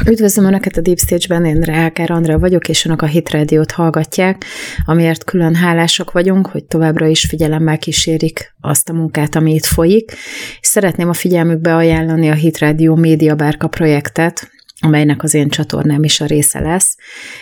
[0.00, 4.44] Üdvözlöm Önöket a Deep Stage-ben, én Reáker Andrea vagyok, és Önök a Hit Radio-t hallgatják,
[4.84, 10.12] amiért külön hálások vagyunk, hogy továbbra is figyelemmel kísérik azt a munkát, ami itt folyik.
[10.60, 14.50] Szeretném a figyelmükbe ajánlani a Hit Radio Média Bárka projektet,
[14.80, 16.96] amelynek az én csatornám is a része lesz.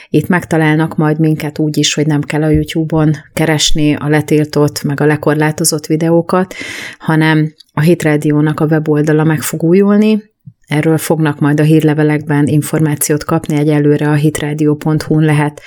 [0.08, 5.00] Itt megtalálnak majd minket úgy is, hogy nem kell a YouTube-on keresni a letiltott, meg
[5.00, 6.54] a lekorlátozott videókat,
[6.98, 10.29] hanem a Hit Radio-nak a weboldala meg fog újulni,
[10.70, 15.60] Erről fognak majd a hírlevelekben információt kapni, egyelőre a hitradio.hu-n lehet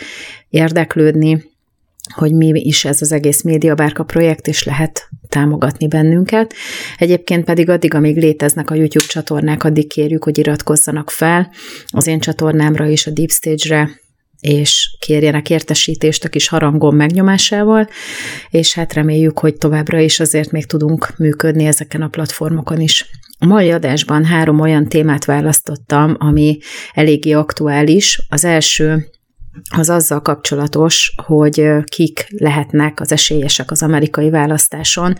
[0.49, 1.43] érdeklődni,
[2.13, 6.53] hogy mi is ez az egész médiabárka projekt, és lehet támogatni bennünket.
[6.97, 11.51] Egyébként pedig addig, amíg léteznek a YouTube csatornák, addig kérjük, hogy iratkozzanak fel
[11.87, 13.89] az én csatornámra és a Deep Stage-re,
[14.43, 17.87] és kérjenek értesítést a kis harangom megnyomásával,
[18.49, 23.09] és hát reméljük, hogy továbbra is azért még tudunk működni ezeken a platformokon is.
[23.39, 26.57] A mai adásban három olyan témát választottam, ami
[26.93, 28.21] eléggé aktuális.
[28.29, 29.07] Az első
[29.69, 35.15] az azzal kapcsolatos, hogy kik lehetnek az esélyesek az amerikai választáson.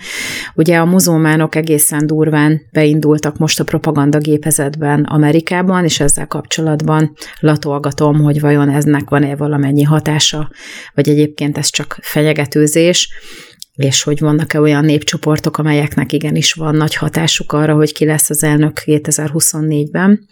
[0.55, 8.39] Ugye a muzulmánok egészen durván beindultak most a propagandagépezetben Amerikában, és ezzel kapcsolatban latolgatom, hogy
[8.39, 10.49] vajon eznek van-e valamennyi hatása,
[10.93, 13.09] vagy egyébként ez csak fenyegetőzés
[13.75, 18.43] és hogy vannak-e olyan népcsoportok, amelyeknek igenis van nagy hatásuk arra, hogy ki lesz az
[18.43, 20.27] elnök 2024-ben.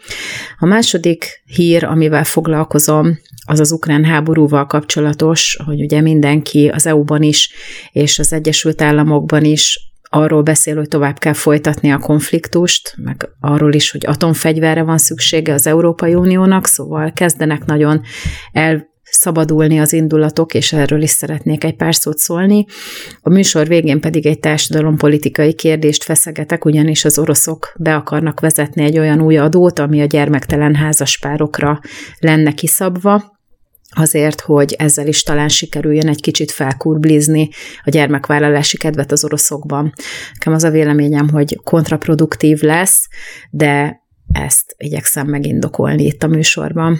[0.59, 7.21] A második hír, amivel foglalkozom, az az ukrán háborúval kapcsolatos, hogy ugye mindenki az EU-ban
[7.23, 7.51] is
[7.91, 13.73] és az Egyesült Államokban is arról beszél, hogy tovább kell folytatni a konfliktust, meg arról
[13.73, 18.01] is, hogy atomfegyverre van szüksége az Európai Uniónak, szóval kezdenek nagyon
[18.51, 22.65] el szabadulni az indulatok, és erről is szeretnék egy pár szót szólni.
[23.21, 28.99] A műsor végén pedig egy társadalompolitikai kérdést feszegetek, ugyanis az oroszok be akarnak vezetni egy
[28.99, 31.79] olyan új adót, ami a gyermektelen házaspárokra
[32.19, 33.39] lenne kiszabva,
[33.95, 37.49] azért, hogy ezzel is talán sikerüljön egy kicsit felkurblizni
[37.83, 39.93] a gyermekvállalási kedvet az oroszokban.
[40.33, 43.07] Nekem az a véleményem, hogy kontraproduktív lesz,
[43.49, 44.01] de
[44.31, 46.99] ezt igyekszem megindokolni itt a műsorban.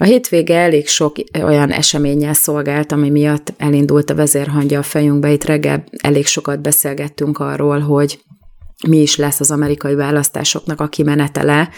[0.00, 5.32] A hétvége elég sok olyan eseménnyel szolgált, ami miatt elindult a vezérhangja a fejünkbe.
[5.32, 8.20] Itt reggel elég sokat beszélgettünk arról, hogy
[8.88, 11.70] mi is lesz az amerikai választásoknak a kimenetele,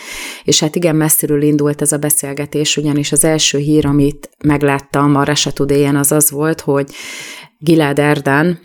[0.44, 5.24] és hát igen, messziről indult ez a beszélgetés, ugyanis az első hír, amit megláttam a
[5.54, 6.90] today az az volt, hogy
[7.58, 8.58] Gilad Erdan,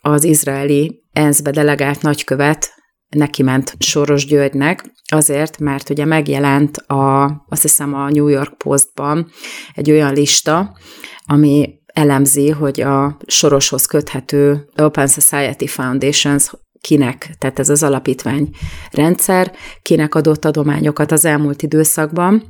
[0.00, 2.81] az izraeli ENSZ-be delegált nagykövet
[3.16, 9.30] neki ment Soros Györgynek, azért, mert ugye megjelent a, azt hiszem a New York Postban
[9.74, 10.76] egy olyan lista,
[11.24, 16.50] ami elemzi, hogy a Soroshoz köthető Open Society Foundations
[16.80, 18.50] kinek, tehát ez az alapítvány
[18.90, 19.52] rendszer,
[19.82, 22.42] kinek adott adományokat az elmúlt időszakban,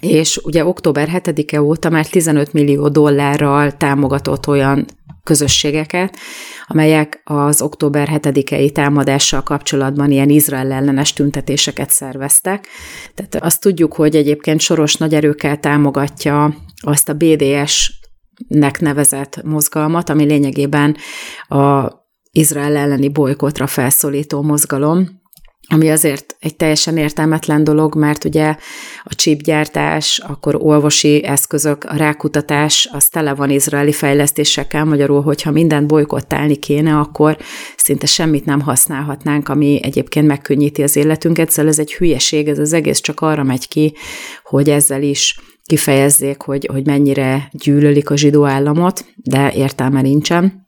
[0.00, 4.86] és ugye október 7-e óta már 15 millió dollárral támogatott olyan
[5.26, 6.16] közösségeket,
[6.66, 12.66] amelyek az október 7-i támadással kapcsolatban ilyen Izrael ellenes tüntetéseket szerveztek.
[13.14, 18.00] Tehát azt tudjuk, hogy egyébként soros nagy erőkkel támogatja azt a BDS
[18.48, 20.96] nek nevezett mozgalmat, ami lényegében
[21.48, 21.90] a
[22.30, 25.24] Izrael elleni bolykotra felszólító mozgalom,
[25.68, 28.56] ami azért egy teljesen értelmetlen dolog, mert ugye
[29.04, 35.86] a csípgyártás, akkor olvosi eszközök, a rákutatás, az tele van izraeli fejlesztésekkel, magyarul, hogyha mindent
[35.86, 37.36] bolykottálni kéne, akkor
[37.76, 42.72] szinte semmit nem használhatnánk, ami egyébként megkönnyíti az életünket, szóval ez egy hülyeség, ez az
[42.72, 43.94] egész csak arra megy ki,
[44.42, 50.65] hogy ezzel is kifejezzék, hogy, hogy mennyire gyűlölik a zsidó államot, de értelme nincsen.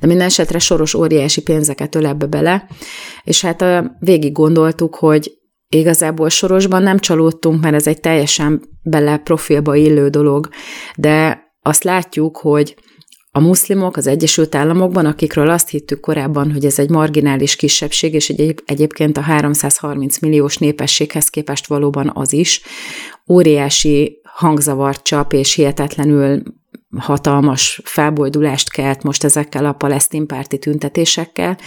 [0.00, 2.66] De minden esetre soros óriási pénzeket öl ebbe bele,
[3.24, 3.64] és hát
[3.98, 5.32] végig gondoltuk, hogy
[5.68, 10.48] igazából sorosban nem csalódtunk, mert ez egy teljesen bele profilba illő dolog,
[10.96, 12.76] de azt látjuk, hogy
[13.36, 18.28] a muszlimok az Egyesült Államokban, akikről azt hittük korábban, hogy ez egy marginális kisebbség, és
[18.28, 22.60] egy, egyébként a 330 milliós népességhez képest valóban az is,
[23.28, 26.42] óriási hangzavart csap, és hihetetlenül
[26.98, 31.58] hatalmas felboldulást kelt most ezekkel a palesztin párti tüntetésekkel.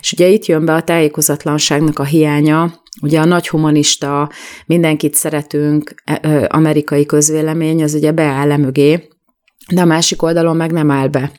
[0.00, 4.30] És ugye itt jön be a tájékozatlanságnak a hiánya, ugye a nagy humanista,
[4.66, 9.08] mindenkit szeretünk e, amerikai közvélemény, az ugye beáll mögé,
[9.72, 11.32] de a másik oldalon meg nem áll be.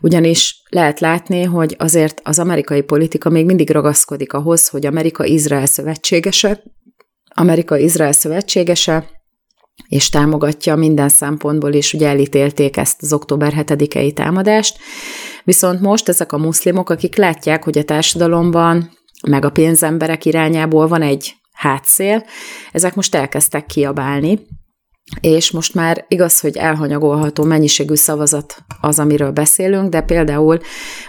[0.00, 5.66] Ugyanis lehet látni, hogy azért az amerikai politika még mindig ragaszkodik ahhoz, hogy Amerika Izrael
[5.66, 6.62] szövetségese,
[7.34, 9.21] Amerika Izrael szövetségese,
[9.88, 14.78] és támogatja minden szempontból, és ugye elítélték ezt az október 7-i támadást.
[15.44, 18.90] Viszont most ezek a muszlimok, akik látják, hogy a társadalomban,
[19.28, 22.24] meg a pénzemberek irányából van egy hátszél,
[22.72, 24.38] ezek most elkezdtek kiabálni,
[25.20, 30.58] és most már igaz, hogy elhanyagolható mennyiségű szavazat az, amiről beszélünk, de például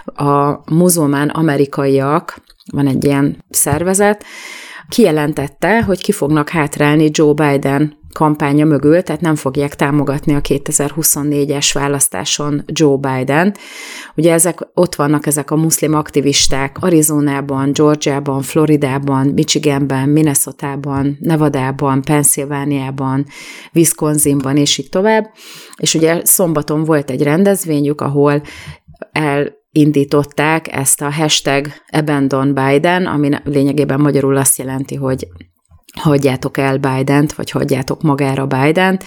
[0.04, 2.42] a muzulmán amerikaiak,
[2.72, 4.24] van egy ilyen szervezet,
[4.88, 11.70] kijelentette, hogy ki fognak hátrálni Joe Biden kampánya mögül, tehát nem fogják támogatni a 2024-es
[11.72, 13.54] választáson Joe Biden.
[14.16, 23.26] Ugye ezek, ott vannak ezek a muszlim aktivisták Arizonában, Georgiában, Floridában, Michiganben, Minnesotában, Nevadában, Pennsylvániában,
[23.74, 25.30] Wisconsinban, és így tovább.
[25.76, 28.42] És ugye szombaton volt egy rendezvényük, ahol
[29.12, 35.26] el indították ezt a hashtag Abandon Biden, ami lényegében magyarul azt jelenti, hogy
[36.00, 39.04] hagyjátok el Biden-t, vagy hagyjátok magára Biden-t,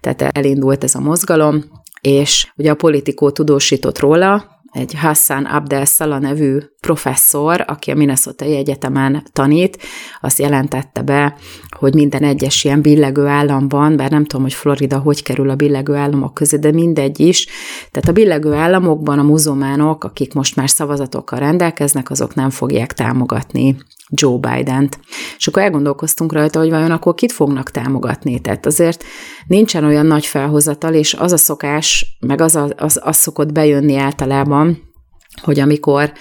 [0.00, 1.64] tehát elindult ez a mozgalom,
[2.00, 8.44] és ugye a politikó tudósított róla, egy Hassan Abdel Salah nevű professzor, aki a Minnesota
[8.44, 9.78] Egyetemen tanít,
[10.20, 11.36] azt jelentette be,
[11.78, 15.94] hogy minden egyes ilyen billegő államban, bár nem tudom, hogy Florida hogy kerül a billegő
[15.94, 17.46] államok közé, de mindegy is,
[17.90, 23.76] tehát a billegő államokban a muzulmánok, akik most már szavazatokkal rendelkeznek, azok nem fogják támogatni
[24.08, 24.98] Joe Biden-t.
[25.38, 28.40] És akkor elgondolkoztunk rajta, hogy vajon akkor kit fognak támogatni.
[28.40, 29.04] Tehát azért
[29.46, 33.96] nincsen olyan nagy felhozatal, és az a szokás, meg az, a, az, az szokott bejönni
[33.96, 34.91] általában,
[35.42, 36.12] hogy amikor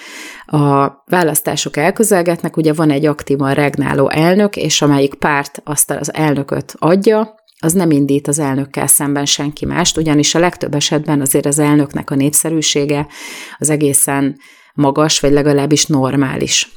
[0.46, 6.76] a választások elközelgetnek, ugye van egy aktívan regnáló elnök, és amelyik párt azt az elnököt
[6.78, 11.60] adja, az nem indít az elnökkel szemben senki mást, ugyanis a legtöbb esetben azért az
[11.60, 13.08] elnöknek a népszerűsége
[13.58, 14.38] az egészen
[14.74, 16.70] magas, vagy legalábbis normális.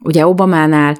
[0.00, 0.96] Ugye Obamánál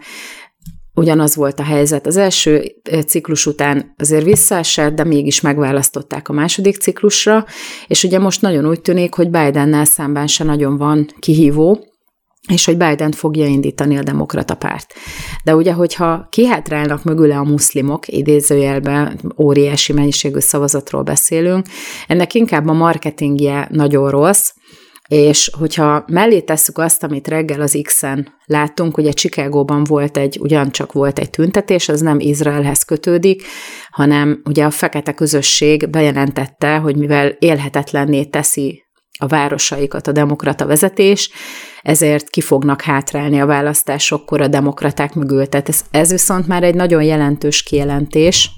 [0.95, 2.07] ugyanaz volt a helyzet.
[2.07, 2.63] Az első
[3.07, 7.45] ciklus után azért visszaesett, de mégis megválasztották a második ciklusra,
[7.87, 11.85] és ugye most nagyon úgy tűnik, hogy Bidennel szemben se nagyon van kihívó,
[12.49, 14.93] és hogy Biden fogja indítani a demokrata párt.
[15.45, 21.67] De ugye, hogyha kihátrálnak mögüle a muszlimok, idézőjelben óriási mennyiségű szavazatról beszélünk,
[22.07, 24.51] ennek inkább a marketingje nagyon rossz,
[25.11, 30.93] és hogyha mellé tesszük azt, amit reggel az X-en láttunk, ugye Chicagóban volt egy, ugyancsak
[30.93, 33.43] volt egy tüntetés, az nem Izraelhez kötődik,
[33.91, 38.83] hanem ugye a fekete közösség bejelentette, hogy mivel élhetetlenné teszi
[39.19, 41.31] a városaikat a demokrata vezetés,
[41.83, 45.47] ezért ki fognak hátrálni a választásokkor a demokraták mögül.
[45.47, 48.51] Tehát ez, ez viszont már egy nagyon jelentős kijelentés,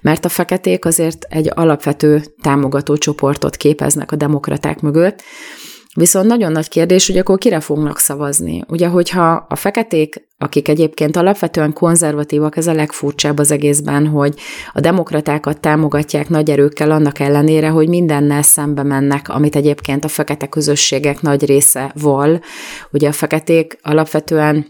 [0.00, 5.22] mert a feketék azért egy alapvető támogató csoportot képeznek a demokraták mögött,
[5.94, 8.64] Viszont nagyon nagy kérdés, hogy akkor kire fognak szavazni.
[8.68, 14.34] Ugye, hogyha a feketék, akik egyébként alapvetően konzervatívak, ez a legfurcsább az egészben, hogy
[14.72, 20.46] a demokratákat támogatják nagy erőkkel annak ellenére, hogy mindennel szembe mennek, amit egyébként a fekete
[20.46, 22.40] közösségek nagy része val.
[22.92, 24.66] Ugye a feketék alapvetően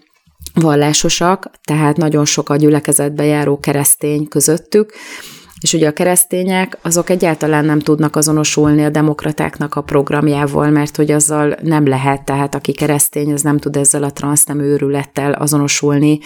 [0.55, 4.93] vallásosak, tehát nagyon sok a gyülekezetbe járó keresztény közöttük,
[5.61, 11.11] és ugye a keresztények azok egyáltalán nem tudnak azonosulni a demokratáknak a programjával, mert hogy
[11.11, 16.19] azzal nem lehet, tehát aki keresztény, az nem tud ezzel a transznemű őrülettel azonosulni,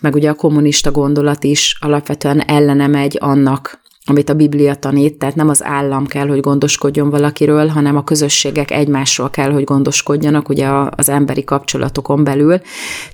[0.00, 5.34] meg ugye a kommunista gondolat is alapvetően ellene megy annak, amit a Biblia tanít, tehát
[5.34, 10.68] nem az állam kell, hogy gondoskodjon valakiről, hanem a közösségek egymásról kell, hogy gondoskodjanak, ugye
[10.90, 12.60] az emberi kapcsolatokon belül.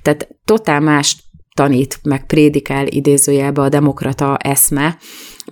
[0.01, 1.17] Tehát totál más
[1.53, 4.97] tanít, meg prédikál idézőjelbe a demokrata eszme,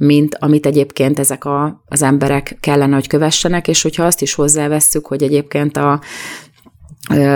[0.06, 5.08] mint amit egyébként ezek a, az emberek kellene, hogy kövessenek, és hogyha azt is hozzávesszük,
[5.08, 6.01] hogy egyébként a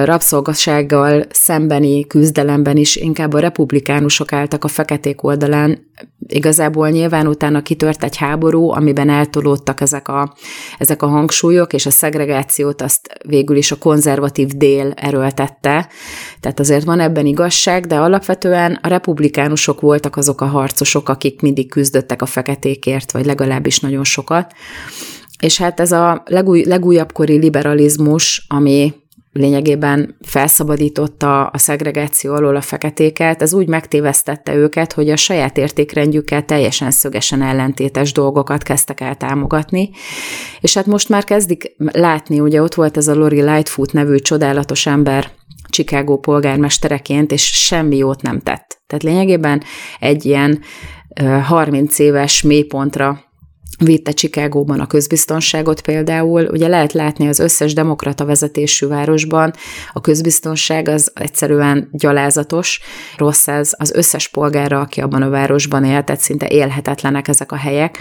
[0.04, 5.92] rabszolgasággal szembeni küzdelemben is inkább a republikánusok álltak a feketék oldalán.
[6.28, 10.34] Igazából nyilván utána kitört egy háború, amiben eltolódtak ezek a,
[10.78, 15.90] ezek a hangsúlyok, és a szegregációt azt végül is a konzervatív dél erőltette.
[16.40, 21.70] Tehát azért van ebben igazság, de alapvetően a republikánusok voltak azok a harcosok, akik mindig
[21.70, 24.54] küzdöttek a feketékért, vagy legalábbis nagyon sokat.
[25.40, 28.94] És hát ez a legúj, legújabb kori liberalizmus, ami
[29.40, 36.46] lényegében felszabadította a szegregáció alól a feketéket, ez úgy megtévesztette őket, hogy a saját értékrendjükkel
[36.46, 39.90] teljesen szögesen ellentétes dolgokat kezdtek el támogatni,
[40.62, 44.86] és hát most már kezdik látni, ugye ott volt ez a Lori Lightfoot nevű csodálatos
[44.86, 45.32] ember,
[45.70, 48.82] Chicago polgármestereként, és semmi jót nem tett.
[48.88, 49.64] Tehát lényegében
[50.00, 50.62] egy ilyen
[51.44, 53.25] 30 éves mélypontra
[53.78, 56.48] vitte Csikágóban a közbiztonságot például.
[56.52, 59.54] Ugye lehet látni az összes demokrata vezetésű városban,
[59.94, 62.80] a közbiztonság az egyszerűen gyalázatos,
[63.18, 67.56] rossz ez az összes polgára, aki abban a városban él, tehát szinte élhetetlenek ezek a
[67.56, 68.00] helyek.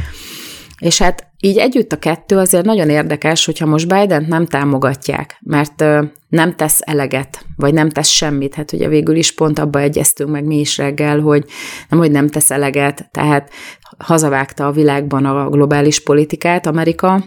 [0.79, 5.85] És hát így együtt a kettő azért nagyon érdekes, hogyha most Biden nem támogatják, mert
[6.29, 8.55] nem tesz eleget, vagy nem tesz semmit.
[8.55, 11.45] Hát ugye végül is pont abba egyeztünk meg mi is reggel, hogy
[11.89, 13.51] nem, hogy nem tesz eleget, tehát
[13.99, 17.25] hazavágta a világban a globális politikát Amerika,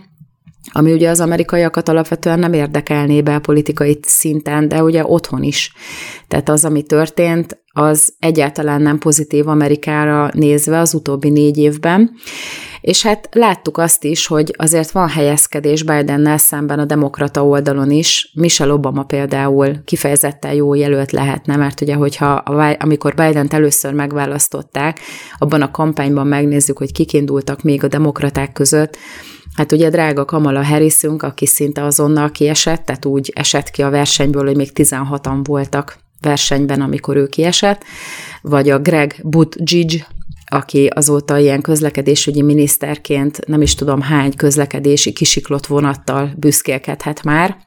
[0.72, 5.74] ami ugye az amerikaiakat alapvetően nem érdekelné be a politikai szinten, de ugye otthon is.
[6.28, 12.12] Tehát az, ami történt, az egyáltalán nem pozitív Amerikára nézve az utóbbi négy évben.
[12.82, 18.32] És hát láttuk azt is, hogy azért van helyezkedés Bidennel szemben a demokrata oldalon is.
[18.34, 22.32] Michelle Obama például kifejezetten jó jelölt lehetne, mert ugye, hogyha
[22.80, 25.00] amikor Bident először megválasztották,
[25.38, 28.98] abban a kampányban megnézzük, hogy kik indultak még a demokraták között,
[29.58, 34.46] Hát ugye drága Kamala Harrisünk, aki szinte azonnal kiesett, tehát úgy esett ki a versenyből,
[34.46, 37.84] hogy még 16-an voltak versenyben, amikor ő kiesett,
[38.42, 40.08] vagy a Greg Buttigieg,
[40.46, 47.58] aki azóta ilyen közlekedésügyi miniszterként nem is tudom hány közlekedési kisiklott vonattal büszkélkedhet már,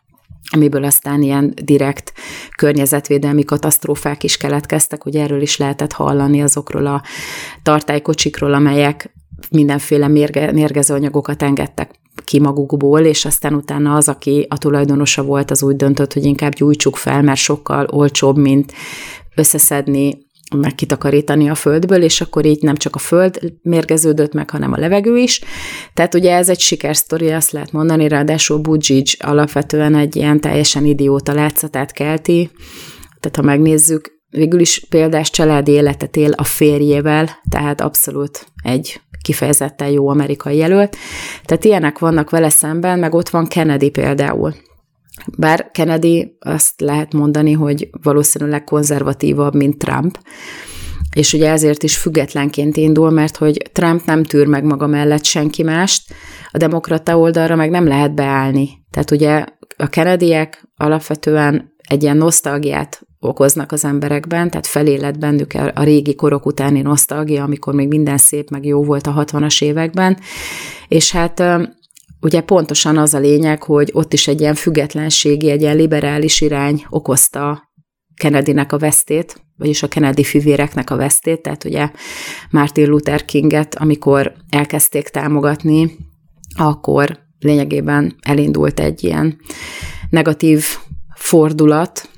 [0.53, 2.13] amiből aztán ilyen direkt
[2.57, 7.03] környezetvédelmi katasztrófák is keletkeztek, hogy erről is lehetett hallani azokról a
[7.63, 9.13] tartálykocsikról, amelyek
[9.51, 11.91] mindenféle mérge, mérgező anyagokat engedtek
[12.25, 16.55] ki magukból, és aztán utána az, aki a tulajdonosa volt, az úgy döntött, hogy inkább
[16.55, 18.73] gyújtsuk fel, mert sokkal olcsóbb, mint
[19.35, 24.73] összeszedni meg kitakarítani a földből, és akkor így nem csak a föld mérgeződött meg, hanem
[24.73, 25.41] a levegő is.
[25.95, 31.33] Tehát ugye ez egy sikersztori, azt lehet mondani, ráadásul Bujjic alapvetően egy ilyen teljesen idióta
[31.33, 32.51] látszatát kelti,
[33.21, 39.89] tehát ha megnézzük, végül is példás családi életet él a férjével, tehát abszolút egy kifejezetten
[39.89, 40.97] jó amerikai jelölt.
[41.45, 44.55] Tehát ilyenek vannak vele szemben, meg ott van Kennedy például.
[45.37, 50.19] Bár Kennedy azt lehet mondani, hogy valószínűleg konzervatívabb, mint Trump,
[51.15, 55.63] és ugye ezért is függetlenként indul, mert hogy Trump nem tűr meg maga mellett senki
[55.63, 56.15] mást,
[56.51, 58.69] a demokrata oldalra meg nem lehet beállni.
[58.91, 59.45] Tehát ugye
[59.77, 66.47] a Kennedyek alapvetően egy ilyen nosztalgiát okoznak az emberekben, tehát felélet bennük a régi korok
[66.47, 70.19] utáni nosztalgia, amikor még minden szép, meg jó volt a 60-as években,
[70.89, 71.43] és hát
[72.21, 76.85] ugye pontosan az a lényeg, hogy ott is egy ilyen függetlenségi, egy ilyen liberális irány
[76.89, 77.69] okozta
[78.15, 81.91] Kennedynek a vesztét, vagyis a Kennedy fivéreknek a vesztét, tehát ugye
[82.51, 85.97] Martin Luther Kinget, amikor elkezdték támogatni,
[86.57, 89.39] akkor lényegében elindult egy ilyen
[90.11, 90.65] negatív
[91.15, 92.09] fordulat,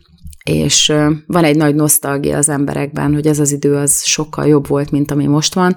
[0.42, 0.92] és
[1.26, 5.10] van egy nagy nosztalgia az emberekben, hogy ez az idő az sokkal jobb volt, mint
[5.10, 5.76] ami most van,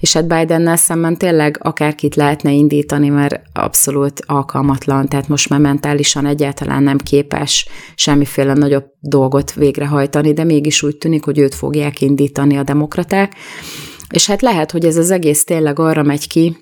[0.00, 6.26] és hát Bidennel szemben tényleg akárkit lehetne indítani, mert abszolút alkalmatlan, tehát most már mentálisan
[6.26, 12.56] egyáltalán nem képes semmiféle nagyobb dolgot végrehajtani, de mégis úgy tűnik, hogy őt fogják indítani
[12.56, 13.34] a demokraták,
[14.10, 16.56] és hát lehet, hogy ez az egész tényleg arra megy ki,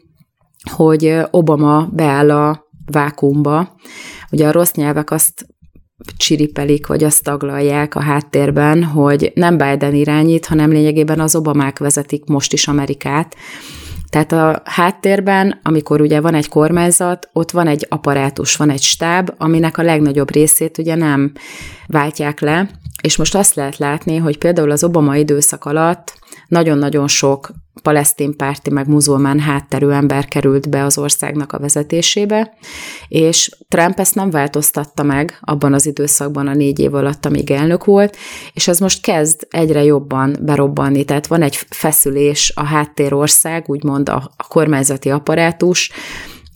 [0.70, 3.76] hogy Obama beáll a vákumba.
[4.30, 5.46] Ugye a rossz nyelvek azt
[6.16, 12.24] csiripelik, vagy azt taglalják a háttérben, hogy nem Biden irányít, hanem lényegében az Obamák vezetik
[12.24, 13.36] most is Amerikát.
[14.08, 19.34] Tehát a háttérben, amikor ugye van egy kormányzat, ott van egy apparátus, van egy stáb,
[19.38, 21.32] aminek a legnagyobb részét ugye nem
[21.86, 22.70] váltják le,
[23.02, 26.18] és most azt lehet látni, hogy például az Obama időszak alatt
[26.48, 27.50] nagyon-nagyon sok
[27.82, 32.54] palesztin párti, meg muzulmán hátterű ember került be az országnak a vezetésébe,
[33.08, 37.84] és Trump ezt nem változtatta meg abban az időszakban a négy év alatt, amíg elnök
[37.84, 38.16] volt,
[38.52, 44.32] és ez most kezd egyre jobban berobbanni, tehát van egy feszülés a háttérország, úgymond a,
[44.36, 45.90] a kormányzati apparátus,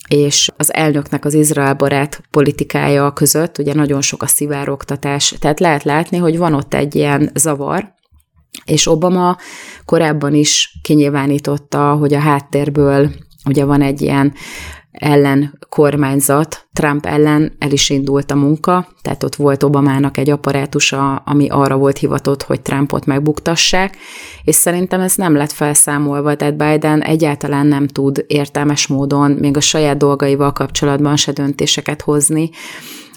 [0.08, 5.82] és az elnöknek az Izrael barát politikája között, ugye nagyon sok a szivárogtatás, tehát lehet
[5.82, 7.94] látni, hogy van ott egy ilyen zavar,
[8.64, 9.36] és Obama
[9.84, 13.10] korábban is kinyilvánította, hogy a háttérből
[13.44, 14.34] ugye van egy ilyen
[14.98, 21.14] ellen kormányzat, Trump ellen el is indult a munka, tehát ott volt Obamának egy apparátusa,
[21.14, 23.96] ami arra volt hivatott, hogy Trumpot megbuktassák,
[24.44, 29.60] és szerintem ez nem lett felszámolva, tehát Biden egyáltalán nem tud értelmes módon még a
[29.60, 32.50] saját dolgaival kapcsolatban se döntéseket hozni,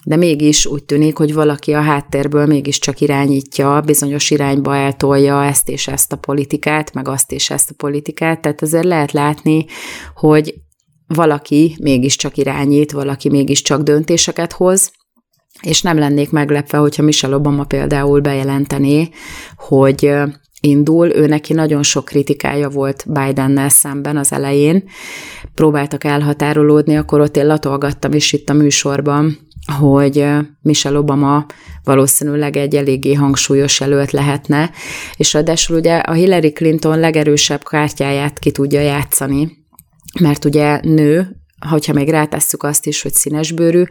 [0.03, 5.88] de mégis úgy tűnik, hogy valaki a háttérből mégiscsak irányítja, bizonyos irányba eltolja ezt és
[5.88, 9.65] ezt a politikát, meg azt és ezt a politikát, tehát azért lehet látni,
[10.15, 10.56] hogy
[11.08, 14.91] valaki mégiscsak irányít, valaki mégiscsak döntéseket hoz,
[15.62, 19.10] és nem lennék meglepve, hogyha Michelle Obama például bejelentené,
[19.56, 20.12] hogy
[20.62, 24.84] indul, ő neki nagyon sok kritikája volt Bidennel szemben az elején,
[25.56, 29.38] próbáltak elhatárolódni, akkor ott én latolgattam is itt a műsorban,
[29.72, 30.26] hogy
[30.62, 31.46] Michelle Obama
[31.84, 34.72] valószínűleg egy eléggé hangsúlyos előtt lehetne,
[35.18, 39.58] és ráadásul ugye a Hillary Clinton legerősebb kártyáját ki tudja játszani,
[40.20, 41.36] mert ugye nő,
[41.70, 43.84] hogyha még rátesszük azt is, hogy színesbőrű,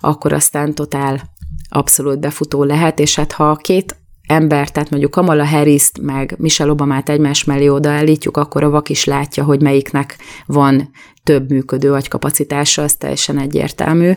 [0.00, 1.30] akkor aztán totál
[1.68, 6.70] abszolút befutó lehet, és hát ha a két ember, tehát mondjuk Kamala harris meg Michelle
[6.70, 10.90] Obamát egymás mellé odaállítjuk, akkor a vak is látja, hogy melyiknek van
[11.22, 14.12] több működő agykapacitása, az teljesen egyértelmű.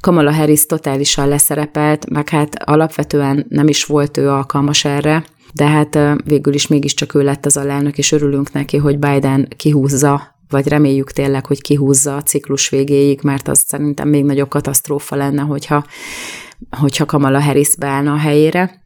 [0.00, 5.98] Kamala Harris totálisan leszerepelt, meg hát alapvetően nem is volt ő alkalmas erre, de hát
[6.24, 11.10] végül is mégiscsak ő lett az alelnök, és örülünk neki, hogy Biden kihúzza vagy reméljük
[11.10, 15.84] tényleg, hogy kihúzza a ciklus végéig, mert az szerintem még nagyobb katasztrófa lenne, hogyha,
[16.70, 18.85] hogyha Kamala Harris beállna a helyére.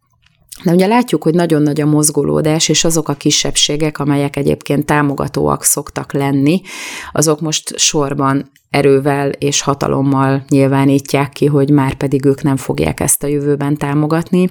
[0.64, 5.64] De ugye látjuk, hogy nagyon nagy a mozgolódás, és azok a kisebbségek, amelyek egyébként támogatóak
[5.64, 6.60] szoktak lenni,
[7.12, 13.22] azok most sorban erővel és hatalommal nyilvánítják ki, hogy már pedig ők nem fogják ezt
[13.22, 14.50] a jövőben támogatni,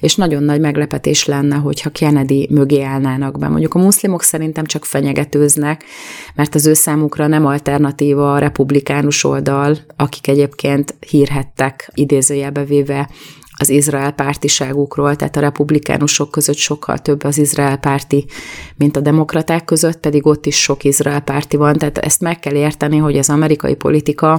[0.00, 3.48] és nagyon nagy meglepetés lenne, hogyha Kennedy mögé állnának be.
[3.48, 5.84] Mondjuk a muszlimok szerintem csak fenyegetőznek,
[6.34, 13.08] mert az ő számukra nem alternatíva a republikánus oldal, akik egyébként hírhettek idézőjelbe véve
[13.62, 18.26] az Izrael pártiságukról, tehát a republikánusok között sokkal több az Izrael párti,
[18.76, 22.54] mint a demokraták között, pedig ott is sok Izrael párti van, tehát ezt meg kell
[22.54, 24.32] érteni, hogy az amerikai politika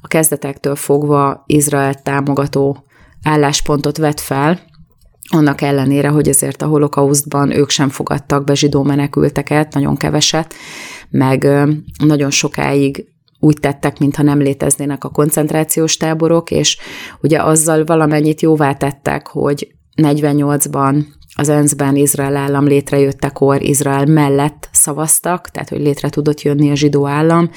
[0.00, 2.84] a kezdetektől fogva Izrael támogató
[3.22, 4.60] álláspontot vet fel,
[5.30, 10.54] annak ellenére, hogy azért a holokausztban ők sem fogadtak be zsidó menekülteket, nagyon keveset,
[11.10, 11.48] meg
[12.04, 13.11] nagyon sokáig
[13.44, 16.78] úgy tettek, mintha nem léteznének a koncentrációs táborok, és
[17.22, 25.48] ugye azzal valamennyit jóvá tettek, hogy 48-ban az ENSZ-ben Izrael állam létrejöttekor Izrael mellett szavaztak,
[25.50, 27.50] tehát hogy létre tudott jönni a zsidó állam,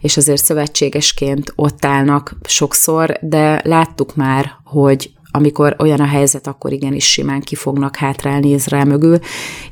[0.00, 6.72] és azért szövetségesként ott állnak sokszor, de láttuk már, hogy amikor olyan a helyzet, akkor
[6.72, 9.18] igenis simán ki fognak hátrálni Izrael mögül.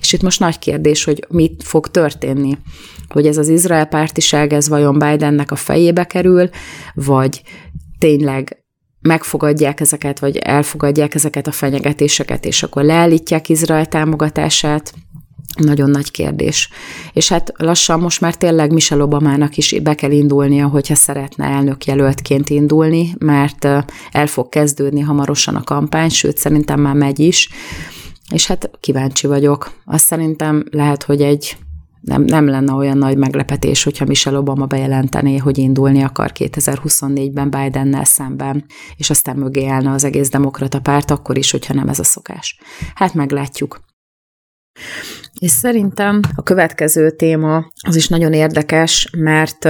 [0.01, 2.59] És itt most nagy kérdés, hogy mit fog történni.
[3.09, 6.49] Hogy ez az Izrael pártiság, ez vajon Bidennek a fejébe kerül,
[6.95, 7.43] vagy
[7.99, 8.65] tényleg
[9.01, 14.93] megfogadják ezeket, vagy elfogadják ezeket a fenyegetéseket, és akkor leállítják Izrael támogatását,
[15.59, 16.69] nagyon nagy kérdés.
[17.13, 21.85] És hát lassan most már tényleg Michelle Obamának is be kell indulnia, hogyha szeretne elnök
[21.85, 23.65] jelöltként indulni, mert
[24.11, 27.49] el fog kezdődni hamarosan a kampány, sőt szerintem már megy is,
[28.33, 29.73] és hát kíváncsi vagyok.
[29.85, 31.57] Azt szerintem lehet, hogy egy
[32.01, 38.05] nem, nem lenne olyan nagy meglepetés, hogyha Michelle Obama bejelentené, hogy indulni akar 2024-ben Bidennel
[38.05, 38.65] szemben,
[38.97, 42.59] és aztán mögé állna az egész demokrata párt, akkor is, hogyha nem ez a szokás.
[42.95, 43.81] Hát meglátjuk.
[45.41, 49.69] És szerintem a következő téma az is nagyon érdekes, mert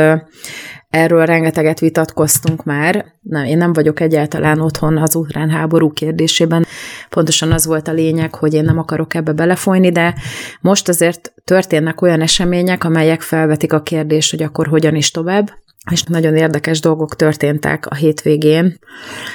[0.92, 3.04] erről rengeteget vitatkoztunk már.
[3.22, 6.66] Nem, én nem vagyok egyáltalán otthon az ukrán háború kérdésében.
[7.08, 10.14] Pontosan az volt a lényeg, hogy én nem akarok ebbe belefolyni, de
[10.60, 15.50] most azért történnek olyan események, amelyek felvetik a kérdést, hogy akkor hogyan is tovább
[15.90, 18.78] és nagyon érdekes dolgok történtek a hétvégén,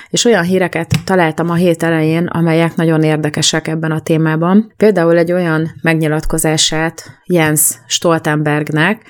[0.10, 4.74] és olyan híreket találtam a hét elején, amelyek nagyon érdekesek ebben a témában.
[4.78, 9.02] Például egy olyan megnyilatkozását Jens Stoltenbergnek,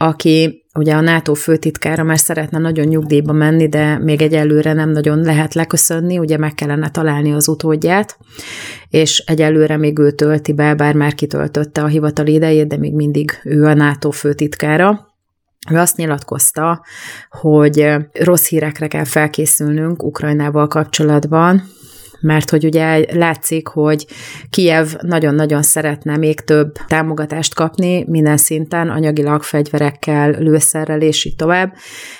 [0.00, 5.20] aki ugye a NATO főtitkára már szeretne nagyon nyugdíjba menni, de még egyelőre nem nagyon
[5.20, 8.18] lehet leköszönni, ugye meg kellene találni az utódját,
[8.90, 13.40] és egyelőre még ő tölti be, bár már kitöltötte a hivatali idejét, de még mindig
[13.44, 15.07] ő a NATO főtitkára.
[15.70, 16.84] Ő azt nyilatkozta,
[17.30, 21.62] hogy rossz hírekre kell felkészülnünk Ukrajnával kapcsolatban,
[22.20, 24.06] mert hogy ugye látszik, hogy
[24.50, 31.72] Kiev nagyon-nagyon szeretne még több támogatást kapni minden szinten, anyagilag fegyverekkel, lőszerrel és így tovább,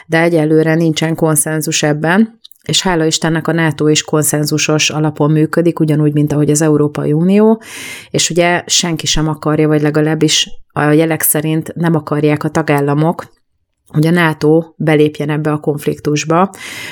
[0.06, 6.12] de egyelőre nincsen konszenzus ebben, és hála Istennek a NATO is konszenzusos alapon működik, ugyanúgy,
[6.12, 7.62] mint ahogy az Európai Unió,
[8.10, 10.48] és ugye senki sem akarja, vagy legalábbis
[10.86, 13.24] a jelek szerint nem akarják a tagállamok,
[13.86, 16.50] hogy a NATO belépjen ebbe a konfliktusba,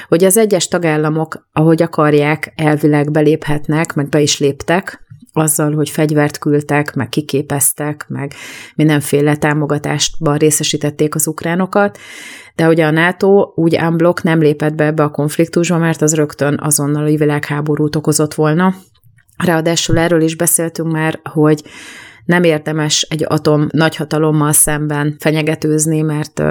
[0.09, 6.39] hogy az egyes tagállamok, ahogy akarják, elvileg beléphetnek, meg be is léptek, azzal, hogy fegyvert
[6.39, 8.33] küldtek, meg kiképeztek, meg
[8.75, 11.99] mindenféle támogatástban részesítették az ukránokat,
[12.55, 16.59] de hogy a NATO úgy unblock nem lépett be ebbe a konfliktusba, mert az rögtön
[16.63, 18.75] azonnal a világháborút okozott volna.
[19.45, 21.63] Ráadásul erről is beszéltünk már, hogy
[22.27, 26.43] nem érdemes egy atom nagyhatalommal szemben fenyegetőzni, mert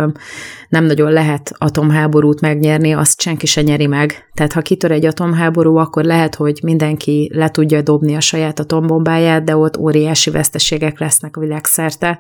[0.69, 4.29] nem nagyon lehet atomháborút megnyerni, azt senki se nyeri meg.
[4.33, 9.43] Tehát ha kitör egy atomháború, akkor lehet, hogy mindenki le tudja dobni a saját atombombáját,
[9.43, 12.19] de ott óriási veszteségek lesznek a világszerte.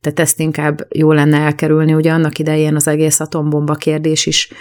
[0.00, 1.94] Tehát ezt inkább jó lenne elkerülni.
[1.94, 4.52] Ugye annak idején az egész atombomba kérdés is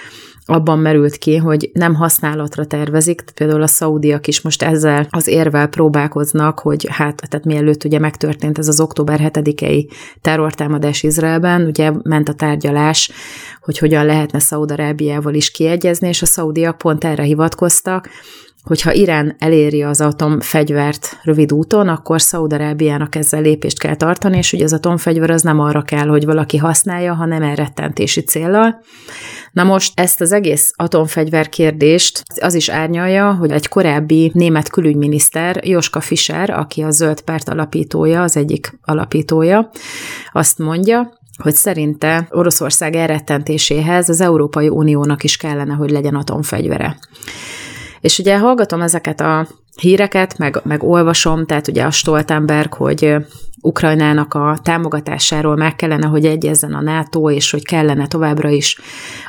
[0.50, 5.68] abban merült ki, hogy nem használatra tervezik, például a szaudiak is most ezzel az érvel
[5.68, 9.90] próbálkoznak, hogy hát, tehát mielőtt ugye megtörtént ez az október 7-i
[10.22, 13.12] terrortámadás Izraelben, ugye ment a tárgyalás,
[13.62, 18.10] hogy hogyan lehetne Szaudarábiával is kiegyezni, és a szaudiak pont erre hivatkoztak,
[18.64, 24.64] hogyha Irán eléri az atomfegyvert rövid úton, akkor Szaudarábiának ezzel lépést kell tartani, és ugye
[24.64, 28.82] az atomfegyver az nem arra kell, hogy valaki használja, hanem elrettentési céllal.
[29.52, 35.60] Na most ezt az egész atomfegyver kérdést az is árnyalja, hogy egy korábbi német külügyminiszter,
[35.68, 39.70] Joska Fischer, aki a Zöld Párt alapítója, az egyik alapítója,
[40.32, 46.98] azt mondja, hogy szerinte Oroszország elrettentéséhez az Európai Uniónak is kellene, hogy legyen atomfegyvere.
[48.02, 49.48] És ugye hallgatom ezeket a
[49.80, 53.16] híreket, meg, meg olvasom, tehát ugye a Stoltenberg, hogy
[53.62, 58.80] Ukrajnának a támogatásáról meg kellene, hogy egyezzen a NATO, és hogy kellene továbbra is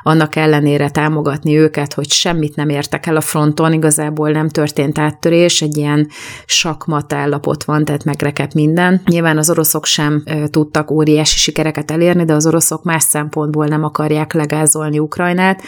[0.03, 5.63] annak ellenére támogatni őket, hogy semmit nem értek el a fronton, igazából nem történt áttörés,
[5.63, 6.09] egy ilyen
[6.47, 9.03] sakmat állapot van, tehát megrekedt minden.
[9.07, 14.33] Nyilván az oroszok sem tudtak óriási sikereket elérni, de az oroszok más szempontból nem akarják
[14.33, 15.63] legázolni Ukrajnát.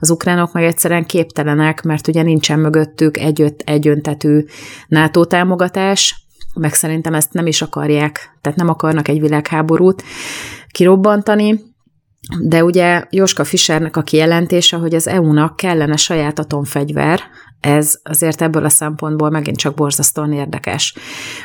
[0.00, 4.27] Az ukránok meg egyszerűen képtelenek, mert ugye nincsen mögöttük egy, egyöntetű
[4.88, 10.02] NATO támogatás, meg szerintem ezt nem is akarják, tehát nem akarnak egy világháborút
[10.70, 11.60] kirobbantani,
[12.42, 17.20] de ugye Joska Fischernek a kijelentése, hogy az EU-nak kellene saját atomfegyver,
[17.60, 20.94] ez azért ebből a szempontból megint csak borzasztóan érdekes.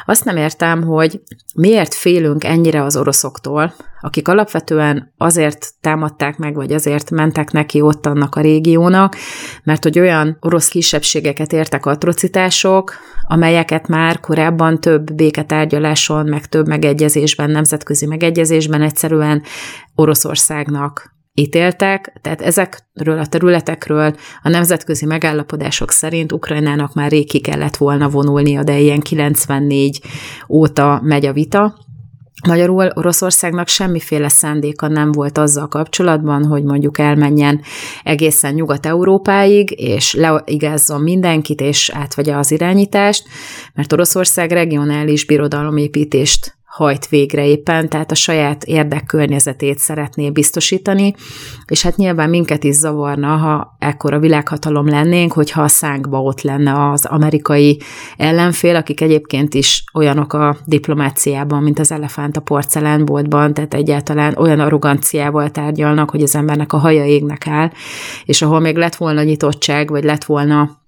[0.06, 1.22] Azt nem értem, hogy
[1.56, 8.06] miért félünk ennyire az oroszoktól, akik alapvetően azért támadták meg, vagy azért mentek neki ott
[8.06, 9.16] annak a régiónak,
[9.64, 12.94] mert hogy olyan orosz kisebbségeket értek atrocitások,
[13.28, 19.42] amelyeket már korábban több béketárgyaláson, meg több megegyezésben, nemzetközi megegyezésben egyszerűen
[19.96, 27.78] Oroszországnak ítéltek, tehát ezekről a területekről a nemzetközi megállapodások szerint Ukrajnának már rég ki kellett
[27.78, 30.02] volna vonulnia, de ilyen 94
[30.50, 31.83] óta megy a vita.
[32.48, 37.62] Magyarul Oroszországnak semmiféle szándéka nem volt azzal kapcsolatban, hogy mondjuk elmenjen
[38.04, 43.24] egészen Nyugat-Európáig, és leigázzon mindenkit, és átvegye az irányítást,
[43.74, 51.14] mert Oroszország regionális birodalomépítést hajt végre éppen, tehát a saját érdekkörnyezetét szeretné biztosítani,
[51.68, 56.90] és hát nyilván minket is zavarna, ha ekkora világhatalom lennénk, hogyha a szánkba ott lenne
[56.90, 57.82] az amerikai
[58.18, 64.60] ellenfél, akik egyébként is olyanok a diplomáciában, mint az elefánt a porcelánboltban, tehát egyáltalán olyan
[64.60, 67.72] arroganciával tárgyalnak, hogy az embernek a haja égnek áll,
[68.26, 70.82] és ahol még lett volna nyitottság, vagy lett volna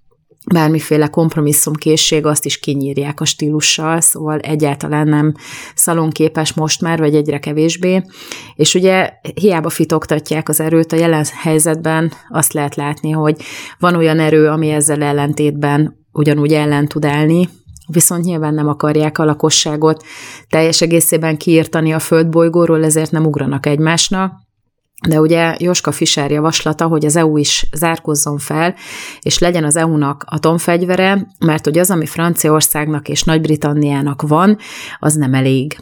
[0.54, 5.34] bármiféle kompromisszumkészség, azt is kinyírják a stílussal, szóval egyáltalán nem
[5.76, 8.02] szalonképes most már, vagy egyre kevésbé.
[8.56, 13.42] És ugye hiába fitoktatják az erőt, a jelen helyzetben azt lehet látni, hogy
[13.80, 17.50] van olyan erő, ami ezzel ellentétben ugyanúgy ellen tud állni,
[17.88, 20.04] viszont nyilván nem akarják a lakosságot
[20.50, 24.45] teljes egészében kiírtani a földbolygóról, ezért nem ugranak egymásnak,
[25.08, 28.76] de ugye Joska Fischer javaslata, hogy az EU is zárkozzon fel,
[29.22, 34.58] és legyen az EU-nak atomfegyvere, mert hogy az, ami Franciaországnak és Nagy-Britanniának van,
[35.00, 35.78] az nem elég.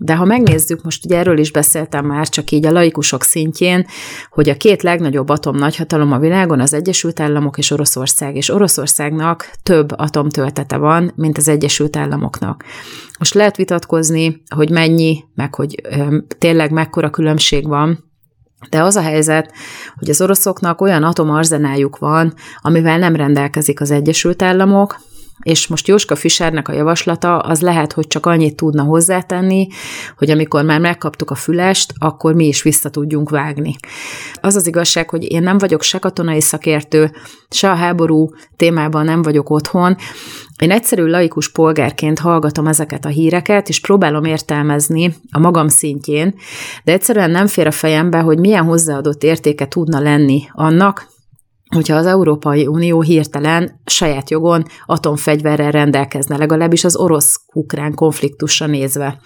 [0.00, 3.86] De ha megnézzük, most ugye erről is beszéltem már, csak így a laikusok szintjén,
[4.30, 9.50] hogy a két legnagyobb atom nagyhatalom a világon az Egyesült Államok és Oroszország, és Oroszországnak
[9.62, 12.64] több atomtöltete van, mint az Egyesült Államoknak.
[13.18, 18.07] Most lehet vitatkozni, hogy mennyi, meg hogy ö, tényleg mekkora különbség van,
[18.70, 19.52] de az a helyzet,
[19.96, 25.00] hogy az oroszoknak olyan atomarzenájuk van, amivel nem rendelkezik az Egyesült Államok,
[25.42, 29.66] és most Jóska Fischernek a javaslata az lehet, hogy csak annyit tudna hozzátenni,
[30.18, 33.76] hogy amikor már megkaptuk a fülest, akkor mi is vissza tudjunk vágni.
[34.40, 37.12] Az az igazság, hogy én nem vagyok se katonai szakértő,
[37.50, 39.96] se a háború témában nem vagyok otthon,
[40.58, 46.34] én egyszerű laikus polgárként hallgatom ezeket a híreket, és próbálom értelmezni a magam szintjén,
[46.84, 51.06] de egyszerűen nem fér a fejembe, hogy milyen hozzáadott értéke tudna lenni annak,
[51.74, 59.20] hogyha az Európai Unió hirtelen saját jogon atomfegyverrel rendelkezne, legalábbis az orosz-ukrán konfliktusra nézve.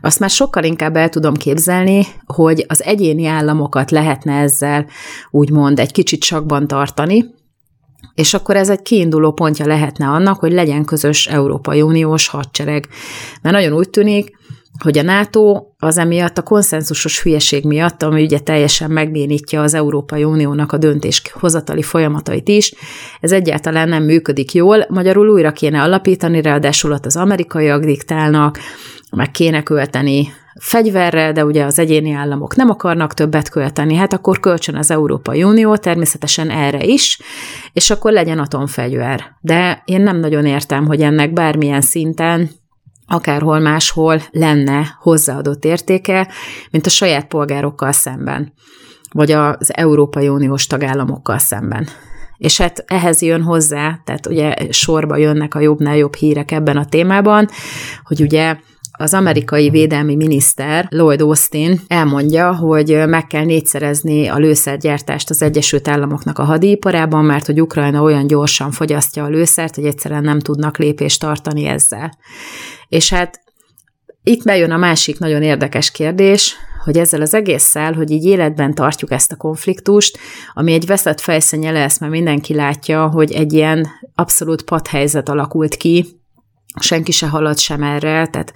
[0.00, 4.86] Azt már sokkal inkább el tudom képzelni, hogy az egyéni államokat lehetne ezzel
[5.30, 7.24] úgymond egy kicsit sakban tartani,
[8.14, 12.88] és akkor ez egy kiinduló pontja lehetne annak, hogy legyen közös Európai Uniós hadsereg.
[13.42, 14.38] Mert nagyon úgy tűnik,
[14.82, 20.24] hogy a NATO az emiatt a konszenzusos hülyeség miatt, ami ugye teljesen megbénítja az Európai
[20.24, 22.74] Uniónak a döntéshozatali folyamatait is,
[23.20, 28.58] ez egyáltalán nem működik jól, magyarul újra kéne alapítani, ráadásul ott az amerikaiak diktálnak,
[29.10, 34.40] meg kéne költeni fegyverre, de ugye az egyéni államok nem akarnak többet költeni, hát akkor
[34.40, 37.20] kölcsön az Európai Unió természetesen erre is,
[37.72, 39.36] és akkor legyen atomfegyver.
[39.40, 42.50] De én nem nagyon értem, hogy ennek bármilyen szinten
[43.10, 46.28] akárhol máshol lenne hozzáadott értéke,
[46.70, 48.52] mint a saját polgárokkal szemben,
[49.12, 51.88] vagy az Európai Uniós tagállamokkal szemben.
[52.36, 56.84] És hát ehhez jön hozzá, tehát ugye sorba jönnek a jobbnál jobb hírek ebben a
[56.84, 57.48] témában,
[58.04, 58.56] hogy ugye
[59.00, 65.88] az amerikai védelmi miniszter Lloyd Austin elmondja, hogy meg kell négyszerezni a lőszergyártást az Egyesült
[65.88, 70.78] Államoknak a hadiiparában, mert hogy Ukrajna olyan gyorsan fogyasztja a lőszert, hogy egyszerűen nem tudnak
[70.78, 72.18] lépést tartani ezzel.
[72.88, 73.40] És hát
[74.22, 79.10] itt bejön a másik nagyon érdekes kérdés, hogy ezzel az egésszel, hogy így életben tartjuk
[79.10, 80.18] ezt a konfliktust,
[80.54, 86.19] ami egy veszett fejszenye lesz, mert mindenki látja, hogy egy ilyen abszolút padhelyzet alakult ki,
[86.78, 88.52] senki se halad sem erre, tehát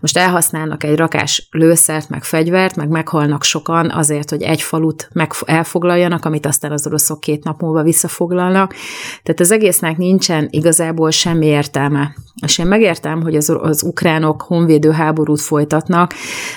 [0.00, 5.32] most elhasználnak egy rakás lőszert, meg fegyvert, meg meghalnak sokan azért, hogy egy falut meg
[5.44, 8.74] elfoglaljanak, amit aztán az oroszok két nap múlva visszafoglalnak.
[9.22, 12.14] Tehát az egésznek nincsen igazából semmi értelme.
[12.42, 16.14] És én megértem, hogy az, az ukránok honvédő háborút folytatnak,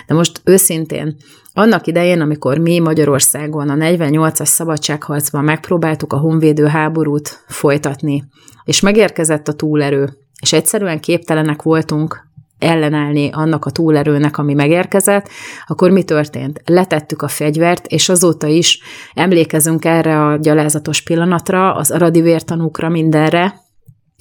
[0.08, 1.18] de most őszintén
[1.54, 8.24] annak idején, amikor mi Magyarországon a 48-as szabadságharcban megpróbáltuk a honvédő háborút folytatni,
[8.64, 12.28] és megérkezett a túlerő, és egyszerűen képtelenek voltunk
[12.60, 15.30] ellenállni annak a túlerőnek, ami megérkezett,
[15.68, 16.62] akkor mi történt?
[16.66, 18.80] Letettük a fegyvert, és azóta is
[19.14, 23.54] emlékezünk erre a gyalázatos pillanatra, az aradi vértanúkra, mindenre,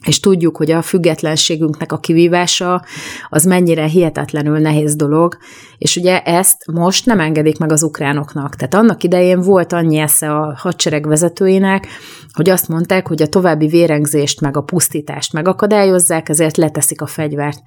[0.07, 2.85] és tudjuk, hogy a függetlenségünknek a kivívása
[3.29, 5.37] az mennyire hihetetlenül nehéz dolog,
[5.79, 8.55] és ugye ezt most nem engedik meg az ukránoknak.
[8.55, 11.87] Tehát annak idején volt annyi esze a hadsereg vezetőinek,
[12.33, 17.63] hogy azt mondták, hogy a további vérengzést meg a pusztítást megakadályozzák, ezért leteszik a fegyvert.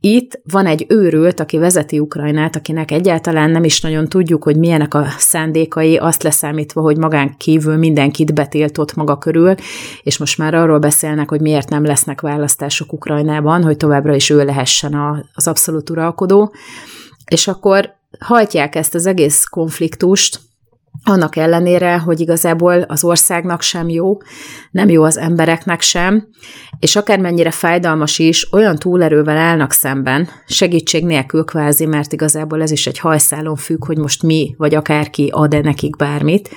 [0.00, 4.94] Itt van egy őrült, aki vezeti Ukrajnát, akinek egyáltalán nem is nagyon tudjuk, hogy milyenek
[4.94, 9.54] a szándékai, azt leszámítva, hogy magán kívül mindenkit betiltott maga körül,
[10.02, 14.44] és most már arról beszélnek, hogy miért nem lesznek választások Ukrajnában, hogy továbbra is ő
[14.44, 16.54] lehessen az abszolút uralkodó.
[17.30, 20.40] És akkor hajtják ezt az egész konfliktust,
[21.04, 24.18] annak ellenére, hogy igazából az országnak sem jó,
[24.70, 26.28] nem jó az embereknek sem,
[26.78, 32.86] és akármennyire fájdalmas is, olyan túlerővel állnak szemben, segítség nélkül kvázi, mert igazából ez is
[32.86, 36.50] egy hajszálon függ, hogy most mi, vagy akárki ad-e nekik bármit,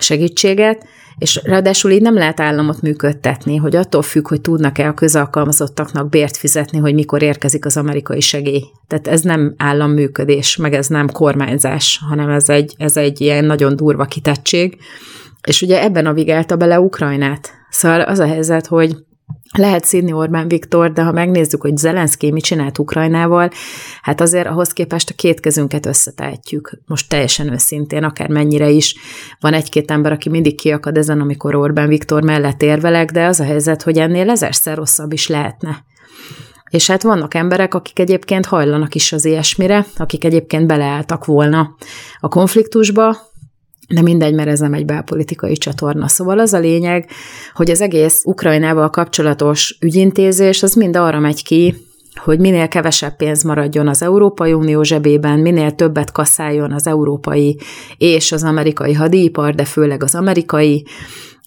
[0.00, 0.86] segítséget,
[1.18, 6.36] és ráadásul így nem lehet államot működtetni, hogy attól függ, hogy tudnak-e a közalkalmazottaknak bért
[6.36, 8.62] fizetni, hogy mikor érkezik az amerikai segély.
[8.86, 13.76] Tehát ez nem államműködés, meg ez nem kormányzás, hanem ez egy, ez egy ilyen nagyon
[13.76, 14.78] durva kitettség.
[15.46, 17.50] És ugye ebben navigálta bele Ukrajnát.
[17.70, 18.96] Szóval az a helyzet, hogy
[19.56, 23.50] lehet szídni Orbán Viktor, de ha megnézzük, hogy Zelenszky mit csinált Ukrajnával,
[24.02, 26.78] hát azért ahhoz képest a két kezünket összetehetjük.
[26.86, 28.96] Most teljesen őszintén, akár mennyire is.
[29.40, 33.44] Van egy-két ember, aki mindig kiakad ezen, amikor Orbán Viktor mellett érvelek, de az a
[33.44, 35.84] helyzet, hogy ennél ezerszer rosszabb is lehetne.
[36.70, 41.76] És hát vannak emberek, akik egyébként hajlanak is az ilyesmire, akik egyébként beleálltak volna
[42.20, 43.16] a konfliktusba,
[43.88, 46.08] de mindegy, mert ez nem egy belpolitikai csatorna.
[46.08, 47.10] Szóval az a lényeg,
[47.54, 51.74] hogy az egész Ukrajnával kapcsolatos ügyintézés az mind arra megy ki,
[52.14, 57.58] hogy minél kevesebb pénz maradjon az Európai Unió zsebében, minél többet kaszáljon az európai
[57.96, 60.86] és az amerikai hadipar, de főleg az amerikai,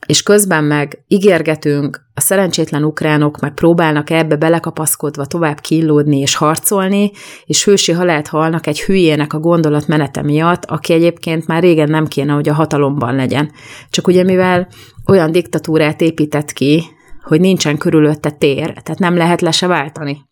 [0.10, 7.12] és közben meg ígérgetünk, a szerencsétlen ukránok meg próbálnak ebbe belekapaszkodva tovább killódni és harcolni,
[7.46, 12.08] és hősi halált halnak egy hülyének a gondolat menete miatt, aki egyébként már régen nem
[12.08, 13.52] kéne, hogy a hatalomban legyen.
[13.90, 14.68] Csak ugye mivel
[15.08, 16.84] olyan diktatúrát épített ki,
[17.24, 20.29] hogy nincsen körülötte tér, tehát nem lehet le se váltani.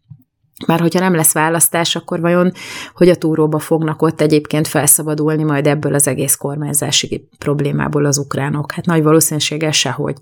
[0.66, 2.52] Már hogyha nem lesz választás, akkor vajon
[2.94, 8.72] hogy a túróba fognak ott egyébként felszabadulni majd ebből az egész kormányzási problémából az ukránok?
[8.72, 10.16] Hát nagy valószínűséggel sehogy.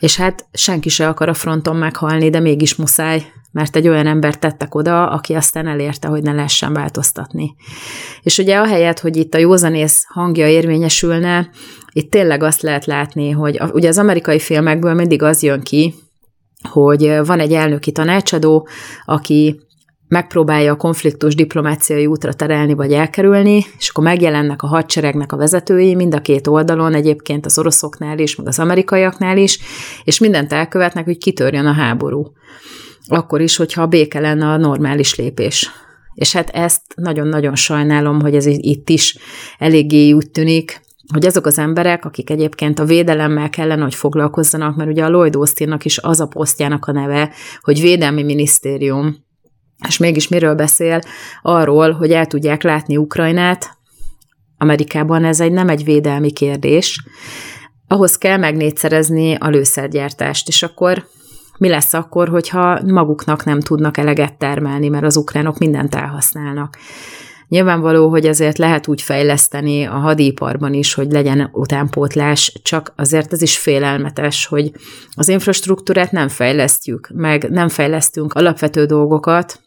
[0.00, 4.38] És hát senki se akar a fronton meghalni, de mégis muszáj, mert egy olyan ember
[4.38, 7.54] tettek oda, aki aztán elérte, hogy ne lehessen változtatni.
[8.22, 11.50] És ugye ahelyett, hogy itt a józanész hangja érvényesülne,
[11.92, 15.94] itt tényleg azt lehet látni, hogy ugye az amerikai filmekből mindig az jön ki,
[16.68, 18.68] hogy van egy elnöki tanácsadó,
[19.04, 19.60] aki
[20.12, 25.94] megpróbálja a konfliktus diplomáciai útra terelni vagy elkerülni, és akkor megjelennek a hadseregnek a vezetői
[25.94, 29.58] mind a két oldalon, egyébként az oroszoknál is, meg az amerikaiaknál is,
[30.04, 32.32] és mindent elkövetnek, hogy kitörjön a háború.
[33.06, 35.70] Akkor is, hogyha a béke lenne a normális lépés.
[36.14, 39.16] És hát ezt nagyon-nagyon sajnálom, hogy ez itt is
[39.58, 40.80] eléggé úgy tűnik,
[41.12, 45.34] hogy azok az emberek, akik egyébként a védelemmel kellene, hogy foglalkozzanak, mert ugye a Lloyd
[45.34, 49.16] Austinnak is az a posztjának a neve, hogy Védelmi Minisztérium,
[49.88, 51.00] és mégis miről beszél?
[51.42, 53.78] Arról, hogy el tudják látni Ukrajnát.
[54.58, 57.04] Amerikában ez egy nem egy védelmi kérdés.
[57.88, 61.04] Ahhoz kell megnégyszerezni a lőszergyártást, és akkor
[61.58, 66.76] mi lesz akkor, hogyha maguknak nem tudnak eleget termelni, mert az ukránok mindent elhasználnak.
[67.52, 73.42] Nyilvánvaló, hogy azért lehet úgy fejleszteni a hadiparban is, hogy legyen utánpótlás, csak azért ez
[73.42, 74.72] is félelmetes, hogy
[75.14, 79.60] az infrastruktúrát nem fejlesztjük, meg nem fejlesztünk alapvető dolgokat,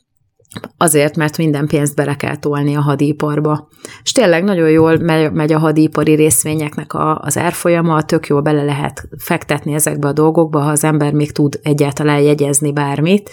[0.77, 3.67] Azért, mert minden pénzt bele kell tolni a hadiparba.
[4.03, 4.97] És tényleg nagyon jól
[5.31, 10.59] megy, a hadipari részvényeknek a, az árfolyama, tök jól bele lehet fektetni ezekbe a dolgokba,
[10.59, 13.29] ha az ember még tud egyáltalán jegyezni bármit.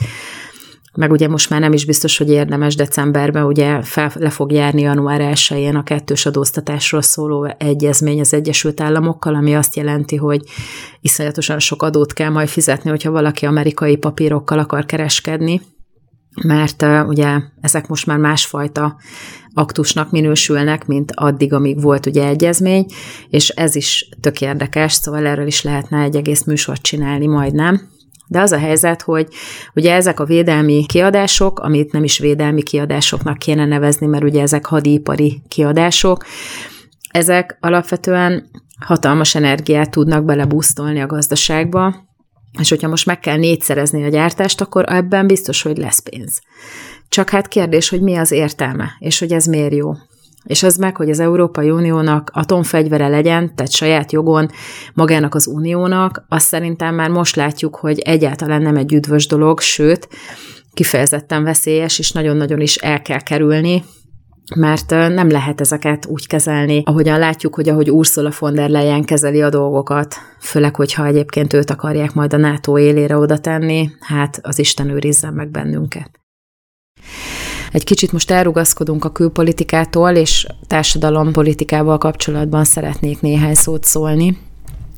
[0.94, 4.80] Meg ugye most már nem is biztos, hogy érdemes decemberben, ugye fel, le fog járni
[4.80, 10.42] január 1-én a kettős adóztatásról szóló egyezmény az Egyesült Államokkal, ami azt jelenti, hogy
[11.00, 15.60] iszonyatosan sok adót kell majd fizetni, hogyha valaki amerikai papírokkal akar kereskedni
[16.42, 18.96] mert ugye ezek most már másfajta
[19.54, 22.86] aktusnak minősülnek, mint addig, amíg volt ugye egyezmény,
[23.28, 27.90] és ez is tök érdekes, szóval erről is lehetne egy egész műsort csinálni majdnem.
[28.26, 29.28] De az a helyzet, hogy
[29.74, 34.66] ugye ezek a védelmi kiadások, amit nem is védelmi kiadásoknak kéne nevezni, mert ugye ezek
[34.66, 36.24] hadipari kiadások,
[37.10, 41.94] ezek alapvetően hatalmas energiát tudnak belebusztolni a gazdaságba,
[42.58, 46.40] és hogyha most meg kell négyszerezni a gyártást, akkor ebben biztos, hogy lesz pénz.
[47.08, 49.92] Csak hát kérdés, hogy mi az értelme, és hogy ez miért jó.
[50.44, 54.50] És az meg, hogy az Európai Uniónak atomfegyvere legyen, tehát saját jogon
[54.94, 60.08] magának az uniónak, azt szerintem már most látjuk, hogy egyáltalán nem egy üdvös dolog, sőt,
[60.72, 63.84] kifejezetten veszélyes, és nagyon-nagyon is el kell kerülni,
[64.54, 69.42] mert nem lehet ezeket úgy kezelni, ahogyan látjuk, hogy ahogy Ursula von der Leyen kezeli
[69.42, 74.58] a dolgokat, főleg, hogyha egyébként őt akarják majd a NATO élére oda tenni, hát az
[74.58, 76.10] Isten őrizzen meg bennünket.
[77.72, 84.38] Egy kicsit most elrugaszkodunk a külpolitikától, és társadalompolitikával kapcsolatban szeretnék néhány szót szólni.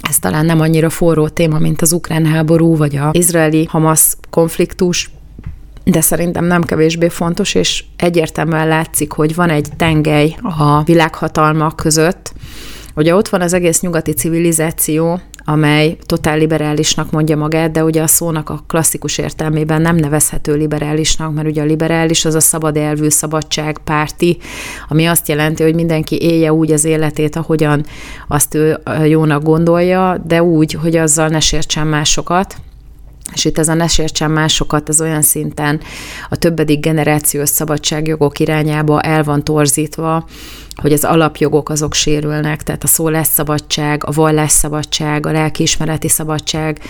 [0.08, 5.10] Ez talán nem annyira forró téma, mint az ukrán háború, vagy a izraeli-Hamas konfliktus,
[5.84, 12.32] de szerintem nem kevésbé fontos, és egyértelműen látszik, hogy van egy tengely a világhatalmak között,
[12.96, 18.06] Ugye ott van az egész nyugati civilizáció, amely totál liberálisnak mondja magát, de ugye a
[18.06, 23.08] szónak a klasszikus értelmében nem nevezhető liberálisnak, mert ugye a liberális az a szabad elvű
[23.08, 24.38] szabadság párti,
[24.88, 27.84] ami azt jelenti, hogy mindenki élje úgy az életét, ahogyan
[28.28, 32.56] azt ő jónak gondolja, de úgy, hogy azzal ne sértsen másokat,
[33.32, 35.80] és itt ez a ne sértsen másokat, ez olyan szinten
[36.28, 40.26] a többedik generációs szabadságjogok irányába el van torzítva,
[40.74, 46.80] hogy az alapjogok azok sérülnek, tehát a szólásszabadság, a vallásszabadság, a lelkiismereti szabadság,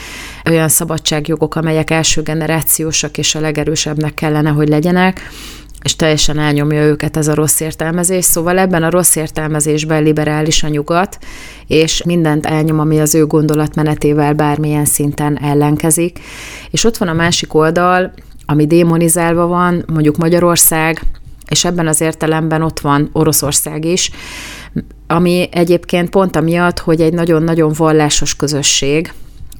[0.46, 5.20] olyan szabadságjogok, amelyek első generációsak és a legerősebbnek kellene, hogy legyenek,
[5.84, 8.24] és teljesen elnyomja őket ez a rossz értelmezés.
[8.24, 11.18] Szóval ebben a rossz értelmezésben liberális a nyugat,
[11.66, 16.18] és mindent elnyom, ami az ő gondolatmenetével bármilyen szinten ellenkezik.
[16.70, 18.12] És ott van a másik oldal,
[18.46, 21.02] ami démonizálva van, mondjuk Magyarország,
[21.48, 24.10] és ebben az értelemben ott van Oroszország is,
[25.06, 29.12] ami egyébként pont amiatt, hogy egy nagyon-nagyon vallásos közösség,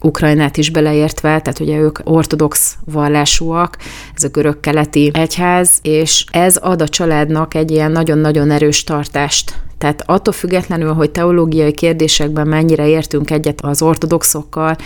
[0.05, 3.77] Ukrajnát is beleértve, tehát ugye ők ortodox vallásúak,
[4.15, 10.03] ez a görög-keleti egyház, és ez ad a családnak egy ilyen nagyon-nagyon erős tartást tehát
[10.07, 14.77] attól függetlenül, hogy teológiai kérdésekben mennyire értünk egyet az ortodoxokkal,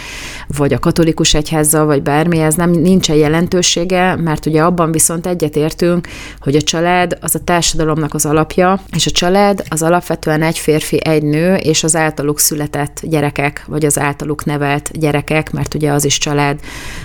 [0.47, 5.57] vagy a katolikus egyházzal, vagy bármi, ez nem nincsen jelentősége, mert ugye abban viszont egyet
[5.57, 6.09] értünk,
[6.41, 11.05] hogy a család az a társadalomnak az alapja, és a család az alapvetően egy férfi,
[11.05, 16.05] egy nő, és az általuk született gyerekek, vagy az általuk nevelt gyerekek, mert ugye az
[16.05, 16.61] is család,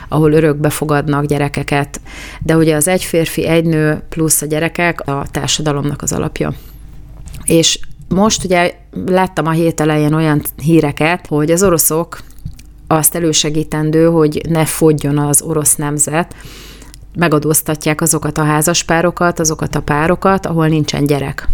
[0.08, 2.02] ahol örökbe fogadnak gyerekeket.
[2.40, 6.54] De ugye az egy férfi, egy nő plusz a gyerekek a társadalomnak az alapja.
[7.46, 7.80] És
[8.10, 8.74] most ugye
[9.06, 12.20] láttam a hét elején olyan híreket, hogy az oroszok
[12.88, 16.36] azt elősegítendő, hogy ne fogjon az orosz nemzet,
[17.16, 21.48] megadóztatják azokat a házaspárokat, azokat a párokat, ahol nincsen gyerek.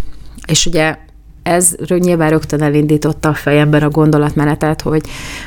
[0.48, 0.98] És ugye
[1.44, 5.02] ez nyilván rögtön elindította a fejemben a gondolatmenetet, hogy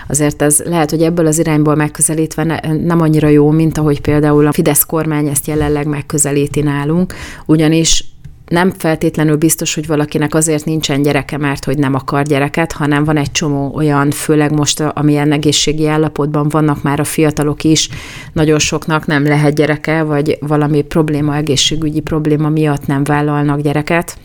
[0.09, 4.47] azért ez lehet, hogy ebből az irányból megközelítve ne, nem annyira jó, mint ahogy például
[4.47, 7.15] a Fidesz kormány ezt jelenleg megközelíti nálunk,
[7.47, 8.12] ugyanis
[8.53, 13.17] nem feltétlenül biztos, hogy valakinek azért nincsen gyereke, mert hogy nem akar gyereket, hanem van
[13.17, 17.89] egy csomó olyan, főleg most, amilyen egészségi állapotban vannak már a fiatalok is,
[18.33, 24.19] nagyon soknak nem lehet gyereke, vagy valami probléma, egészségügyi probléma miatt nem vállalnak gyereket,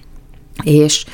[0.64, 1.06] és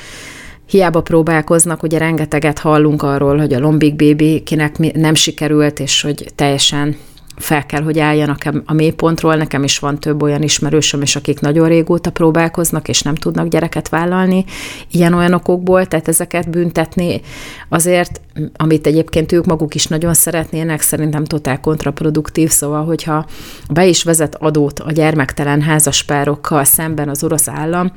[0.66, 6.26] hiába próbálkoznak, ugye rengeteget hallunk arról, hogy a lombik bébi kinek nem sikerült, és hogy
[6.36, 6.96] teljesen
[7.36, 9.36] fel kell, hogy álljanak a mélypontról.
[9.36, 13.90] Nekem is van több olyan ismerősöm is, akik nagyon régóta próbálkoznak, és nem tudnak gyereket
[13.90, 14.46] vállalni
[14.92, 17.22] ilyen-olyan okokból, tehát ezeket büntetni
[17.70, 18.22] azért,
[18.56, 23.26] amit egyébként ők maguk is nagyon szeretnének, szerintem totál kontraproduktív, szóval, hogyha
[23.70, 27.92] be is vezet adót a gyermektelen házaspárokkal szemben az orosz állam,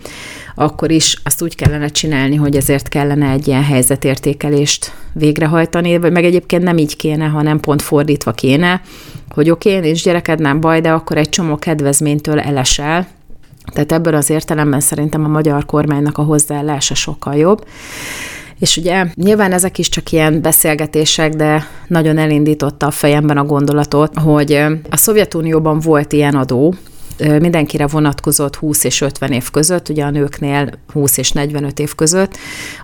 [0.54, 6.24] akkor is azt úgy kellene csinálni, hogy ezért kellene egy ilyen helyzetértékelést végrehajtani, vagy meg
[6.24, 8.80] egyébként nem így kéne, hanem pont fordítva kéne,
[9.30, 13.06] hogy oké, okay, nincs gyereked, nem baj, de akkor egy csomó kedvezménytől elesel,
[13.72, 17.66] tehát ebből az értelemben szerintem a magyar kormánynak a hozzáállása sokkal jobb.
[18.58, 24.18] És ugye nyilván ezek is csak ilyen beszélgetések, de nagyon elindította a fejemben a gondolatot,
[24.18, 24.52] hogy
[24.90, 26.74] a Szovjetunióban volt ilyen adó,
[27.18, 32.36] mindenkire vonatkozott 20 és 50 év között, ugye a nőknél 20 és 45 év között,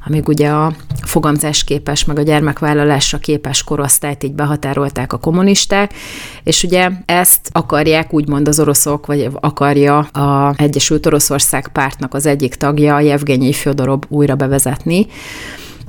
[0.07, 0.73] amíg ugye a
[1.03, 5.95] fogamzás képes, meg a gyermekvállalásra képes korosztályt így behatárolták a kommunisták,
[6.43, 12.55] és ugye ezt akarják úgymond az oroszok, vagy akarja a Egyesült Oroszország pártnak az egyik
[12.55, 15.07] tagja, Jevgenyi Fyodorov újra bevezetni,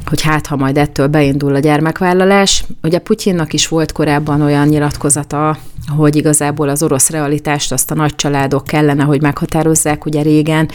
[0.06, 2.64] hogy hát, ha majd ettől beindul a gyermekvállalás.
[2.84, 8.16] Ugye Putyinnak is volt korábban olyan nyilatkozata, hogy igazából az orosz realitást azt a nagy
[8.16, 10.70] családok kellene, hogy meghatározzák, ugye régen.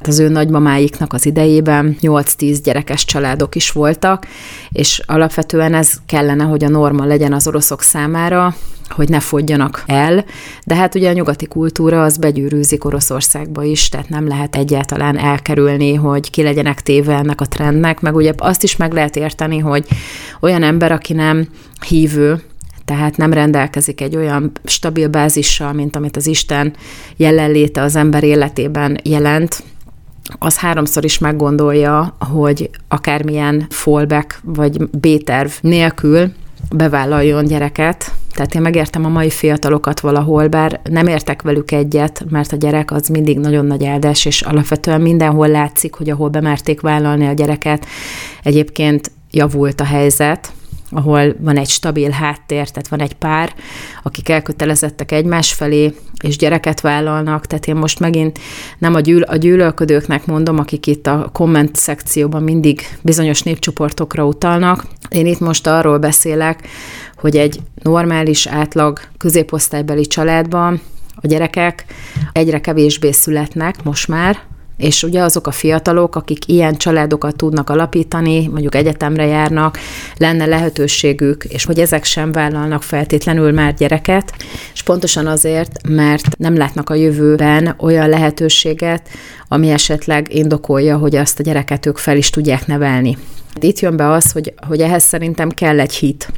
[0.00, 4.26] Az ő nagymamáiknak az idejében 8-10 gyerekes családok is voltak,
[4.70, 8.54] és alapvetően ez kellene, hogy a norma legyen az oroszok számára,
[8.88, 10.24] hogy ne fogjanak el,
[10.64, 15.94] de hát ugye a nyugati kultúra az begyűrűzik Oroszországba is, tehát nem lehet egyáltalán elkerülni,
[15.94, 19.86] hogy ki legyenek téve ennek a trendnek, meg ugye azt is meg lehet érteni, hogy
[20.40, 21.48] olyan ember, aki nem
[21.86, 22.42] hívő,
[22.84, 26.74] tehát nem rendelkezik egy olyan stabil bázissal, mint amit az Isten
[27.16, 29.62] jelenléte az ember életében jelent,
[30.38, 36.32] az háromszor is meggondolja, hogy akármilyen fallback vagy B-terv nélkül
[36.70, 42.52] bevállaljon gyereket, tehát én megértem a mai fiatalokat valahol, bár nem értek velük egyet, mert
[42.52, 47.26] a gyerek az mindig nagyon nagy áldás, és alapvetően mindenhol látszik, hogy ahol bemerték vállalni
[47.26, 47.86] a gyereket,
[48.42, 50.52] egyébként javult a helyzet,
[50.92, 53.54] ahol van egy stabil háttér, tehát van egy pár,
[54.02, 58.38] akik elkötelezettek egymás felé, és gyereket vállalnak, tehát én most megint
[58.78, 64.86] nem a, gyűl, a gyűlölködőknek mondom, akik itt a komment szekcióban mindig bizonyos népcsoportokra utalnak.
[65.08, 66.68] Én itt most arról beszélek,
[67.16, 70.80] hogy egy normális, átlag középosztálybeli családban
[71.14, 71.84] a gyerekek
[72.32, 74.38] egyre kevésbé születnek most már,
[74.82, 79.78] és ugye azok a fiatalok, akik ilyen családokat tudnak alapítani, mondjuk egyetemre járnak,
[80.16, 84.32] lenne lehetőségük, és hogy ezek sem vállalnak feltétlenül már gyereket,
[84.72, 89.08] és pontosan azért, mert nem látnak a jövőben olyan lehetőséget,
[89.48, 93.16] ami esetleg indokolja, hogy azt a gyereket ők fel is tudják nevelni.
[93.60, 96.28] Itt jön be az, hogy, hogy ehhez szerintem kell egy hit.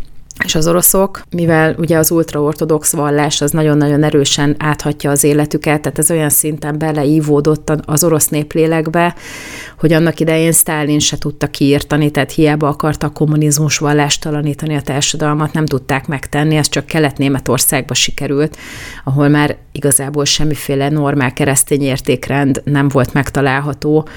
[0.43, 5.99] És az oroszok, mivel ugye az ultraortodox vallás az nagyon-nagyon erősen áthatja az életüket, tehát
[5.99, 9.15] ez olyan szinten beleívódott az orosz néplélekbe,
[9.79, 15.53] hogy annak idején Sztálin se tudta kiírtani, tehát hiába akarta a kommunizmus vallástalanítani a társadalmat,
[15.53, 18.57] nem tudták megtenni, ez csak Kelet-Németországba sikerült,
[19.05, 24.09] ahol már igazából semmiféle normál keresztény értékrend nem volt megtalálható,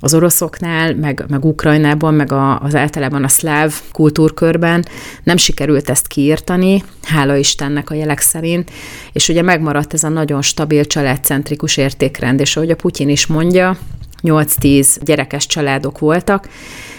[0.00, 4.84] az oroszoknál, meg, meg Ukrajnában, meg a, az általában a szláv kultúrkörben
[5.22, 8.70] nem sikerült ezt kiírtani, hála Istennek a jelek szerint,
[9.12, 13.76] és ugye megmaradt ez a nagyon stabil családcentrikus értékrend, és ahogy a Putyin is mondja,
[14.22, 16.48] 8-10 gyerekes családok voltak,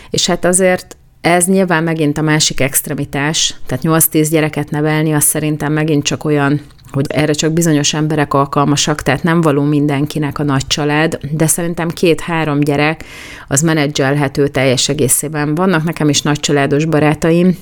[0.10, 5.74] és hát azért ez nyilván megint a másik extremitás, tehát 8-10 gyereket nevelni, az szerintem
[5.74, 6.62] megint csak olyan
[6.92, 11.88] hogy erre csak bizonyos emberek alkalmasak, tehát nem való mindenkinek a nagy család, de szerintem
[11.88, 13.04] két-három gyerek
[13.48, 15.56] az menedzselhető teljes egészében.
[15.56, 17.58] Vannak nekem is nagy családos barátaim,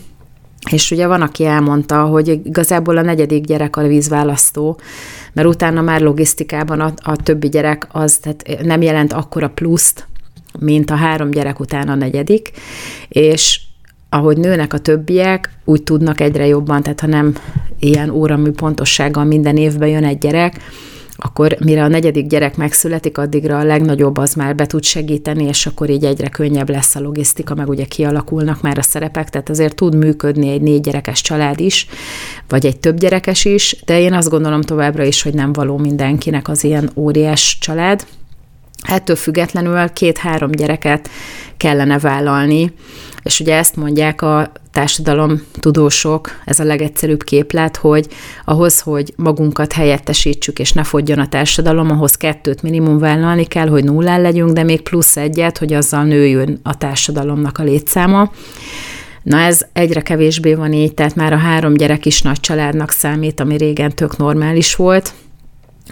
[0.71, 4.79] és ugye van, aki elmondta, hogy igazából a negyedik gyerek a vízválasztó,
[5.33, 10.07] mert utána már logisztikában a, a többi gyerek az tehát nem jelent akkora pluszt,
[10.59, 12.51] mint a három gyerek után a negyedik,
[13.07, 13.61] és
[14.09, 17.35] ahogy nőnek a többiek, úgy tudnak egyre jobban, tehát ha nem
[17.85, 20.59] ilyen óramű pontossággal minden évben jön egy gyerek,
[21.17, 25.65] akkor mire a negyedik gyerek megszületik, addigra a legnagyobb az már be tud segíteni, és
[25.65, 29.75] akkor így egyre könnyebb lesz a logisztika, meg ugye kialakulnak már a szerepek, tehát azért
[29.75, 31.87] tud működni egy négy gyerekes család is,
[32.47, 36.47] vagy egy több gyerekes is, de én azt gondolom továbbra is, hogy nem való mindenkinek
[36.47, 38.05] az ilyen óriás család.
[38.81, 41.09] Ettől függetlenül két-három gyereket
[41.57, 42.73] kellene vállalni,
[43.23, 48.07] és ugye ezt mondják a társadalom tudósok, ez a legegyszerűbb képlet, hogy
[48.45, 53.83] ahhoz, hogy magunkat helyettesítsük, és ne fogjon a társadalom, ahhoz kettőt minimum vállalni kell, hogy
[53.83, 58.31] nullán legyünk, de még plusz egyet, hogy azzal nőjön a társadalomnak a létszáma.
[59.23, 63.39] Na ez egyre kevésbé van így, tehát már a három gyerek is nagy családnak számít,
[63.39, 65.13] ami régen tök normális volt,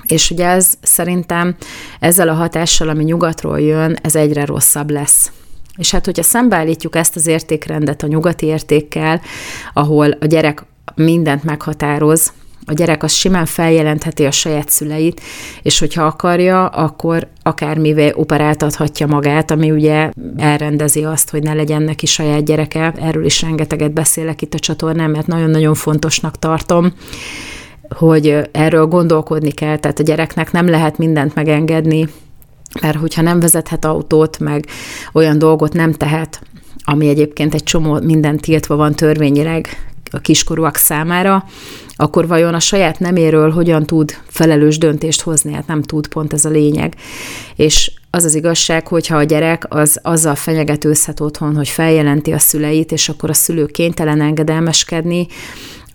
[0.05, 1.55] és ugye ez szerintem
[1.99, 5.31] ezzel a hatással, ami nyugatról jön, ez egyre rosszabb lesz.
[5.77, 9.21] És hát, hogyha szembeállítjuk ezt az értékrendet a nyugati értékkel,
[9.73, 10.65] ahol a gyerek
[10.95, 12.33] mindent meghatároz,
[12.65, 15.21] a gyerek az simán feljelentheti a saját szüleit,
[15.61, 22.05] és hogyha akarja, akkor akármivel operáltathatja magát, ami ugye elrendezi azt, hogy ne legyen neki
[22.05, 22.93] saját gyereke.
[23.01, 26.93] Erről is rengeteget beszélek itt a csatornán, mert nagyon-nagyon fontosnak tartom
[27.97, 32.07] hogy erről gondolkodni kell, tehát a gyereknek nem lehet mindent megengedni,
[32.81, 34.65] mert hogyha nem vezethet autót, meg
[35.13, 36.41] olyan dolgot nem tehet,
[36.83, 39.67] ami egyébként egy csomó minden tiltva van törvényileg
[40.11, 41.45] a kiskorúak számára,
[41.95, 45.53] akkor vajon a saját neméről hogyan tud felelős döntést hozni?
[45.53, 46.95] Hát nem tud, pont ez a lényeg.
[47.55, 52.91] És az az igazság, hogyha a gyerek az azzal fenyegetőzhet otthon, hogy feljelenti a szüleit,
[52.91, 55.27] és akkor a szülő kénytelen engedelmeskedni,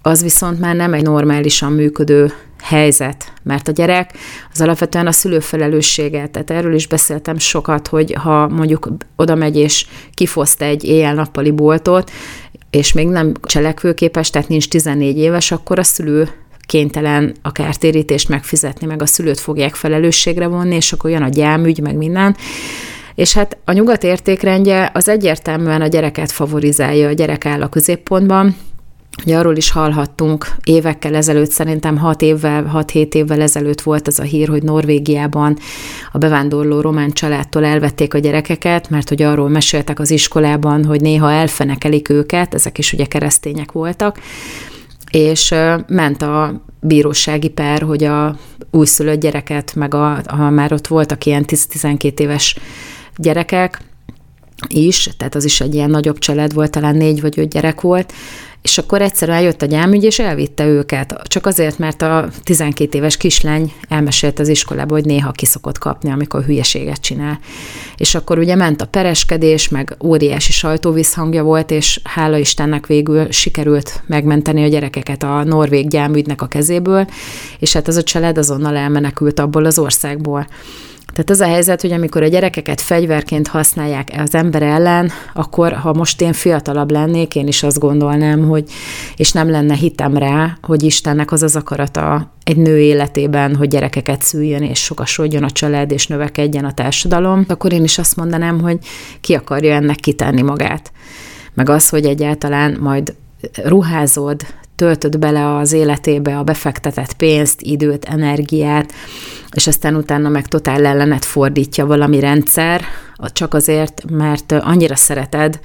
[0.03, 2.33] az viszont már nem egy normálisan működő
[2.63, 4.13] helyzet, mert a gyerek
[4.53, 6.27] az alapvetően a szülő felelőssége.
[6.27, 12.11] Tehát erről is beszéltem sokat, hogy ha mondjuk oda megy és kifoszt egy éjjel-nappali boltot,
[12.71, 16.29] és még nem cselekvőképes, tehát nincs 14 éves, akkor a szülő
[16.67, 21.81] kénytelen a kártérítést megfizetni, meg a szülőt fogják felelősségre vonni, és akkor jön a gyámügy,
[21.81, 22.37] meg minden.
[23.15, 28.57] És hát a nyugat értékrendje az egyértelműen a gyereket favorizálja, a gyerek áll a középpontban,
[29.25, 34.23] Ugye arról is hallhattunk évekkel ezelőtt, szerintem 6 évvel, 6-7 évvel ezelőtt volt az a
[34.23, 35.57] hír, hogy Norvégiában
[36.13, 41.31] a bevándorló román családtól elvették a gyerekeket, mert hogy arról meséltek az iskolában, hogy néha
[41.31, 44.21] elfenekelik őket, ezek is ugye keresztények voltak,
[45.11, 45.55] és
[45.87, 48.37] ment a bírósági per, hogy a
[48.71, 52.59] újszülött gyereket, meg a, a már ott voltak ilyen 10-12 éves
[53.17, 53.81] gyerekek
[54.69, 58.13] is, tehát az is egy ilyen nagyobb család volt, talán négy vagy öt gyerek volt,
[58.63, 61.15] és akkor egyszerűen jött a gyámügy, és elvitte őket.
[61.25, 66.45] Csak azért, mert a 12 éves kislány elmesélt az iskolába, hogy néha kiszokott kapni, amikor
[66.45, 67.39] hülyeséget csinál.
[67.97, 74.03] És akkor ugye ment a pereskedés, meg óriási sajtóvízhangja volt, és hála Istennek végül sikerült
[74.07, 77.07] megmenteni a gyerekeket a norvég gyámügynek a kezéből,
[77.59, 80.47] és hát az a család azonnal elmenekült abból az országból.
[81.13, 85.93] Tehát az a helyzet, hogy amikor a gyerekeket fegyverként használják az ember ellen, akkor ha
[85.93, 88.65] most én fiatalabb lennék, én is azt gondolnám, hogy,
[89.17, 94.23] és nem lenne hitem rá, hogy Istennek az az akarata egy nő életében, hogy gyerekeket
[94.23, 98.79] szüljön, és sokasodjon a család, és növekedjen a társadalom, akkor én is azt mondanám, hogy
[99.21, 100.93] ki akarja ennek kitenni magát.
[101.55, 103.15] Meg az, hogy egyáltalán majd
[103.65, 104.41] ruházod,
[104.79, 108.93] töltöd bele az életébe a befektetett pénzt, időt, energiát,
[109.55, 112.83] és aztán utána meg totál ellenet fordítja valami rendszer,
[113.33, 115.61] csak azért, mert annyira szereted,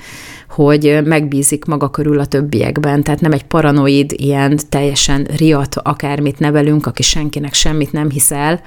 [0.49, 3.03] hogy megbízik maga körül a többiekben.
[3.03, 8.61] Tehát nem egy paranoid, ilyen teljesen riat akármit nevelünk, aki senkinek semmit nem hiszel,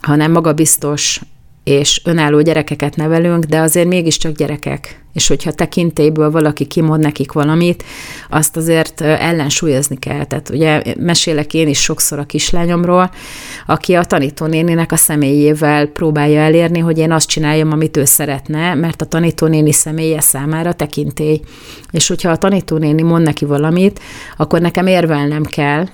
[0.00, 1.20] hanem magabiztos
[1.68, 5.02] és önálló gyerekeket nevelünk, de azért mégiscsak gyerekek.
[5.12, 7.84] És hogyha tekintélyből valaki kimond nekik valamit,
[8.30, 10.24] azt azért ellensúlyozni kell.
[10.24, 13.10] Tehát ugye mesélek én is sokszor a kislányomról,
[13.66, 19.02] aki a tanítónéninek a személyével próbálja elérni, hogy én azt csináljam, amit ő szeretne, mert
[19.02, 21.40] a tanítónéni személye számára tekintély.
[21.90, 24.00] És hogyha a tanítónéni mond neki valamit,
[24.36, 25.86] akkor nekem érvelnem kell,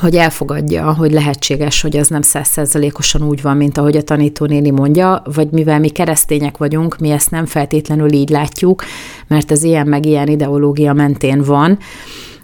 [0.00, 5.22] hogy elfogadja, hogy lehetséges, hogy az nem százszerzalékosan úgy van, mint ahogy a tanítónéni mondja,
[5.34, 8.84] vagy mivel mi keresztények vagyunk, mi ezt nem feltétlenül így látjuk,
[9.26, 11.78] mert ez ilyen meg ilyen ideológia mentén van.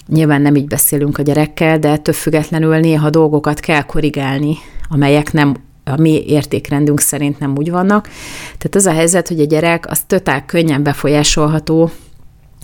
[0.07, 4.57] Nyilván nem így beszélünk a gyerekkel, de ettől függetlenül néha dolgokat kell korrigálni,
[4.89, 8.09] amelyek nem a mi értékrendünk szerint nem úgy vannak.
[8.59, 11.91] Tehát az a helyzet, hogy a gyerek az totál könnyen befolyásolható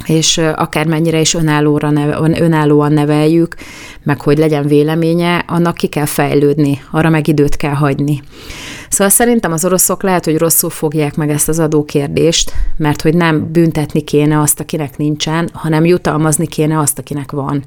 [0.04, 3.54] és akármennyire is önállóra neve, önállóan neveljük,
[4.02, 8.22] meg hogy legyen véleménye, annak ki kell fejlődni, arra meg időt kell hagyni.
[8.88, 13.52] Szóval szerintem az oroszok lehet, hogy rosszul fogják meg ezt az adókérdést, mert hogy nem
[13.52, 17.64] büntetni kéne azt, akinek nincsen, hanem jutalmazni kéne azt, akinek van.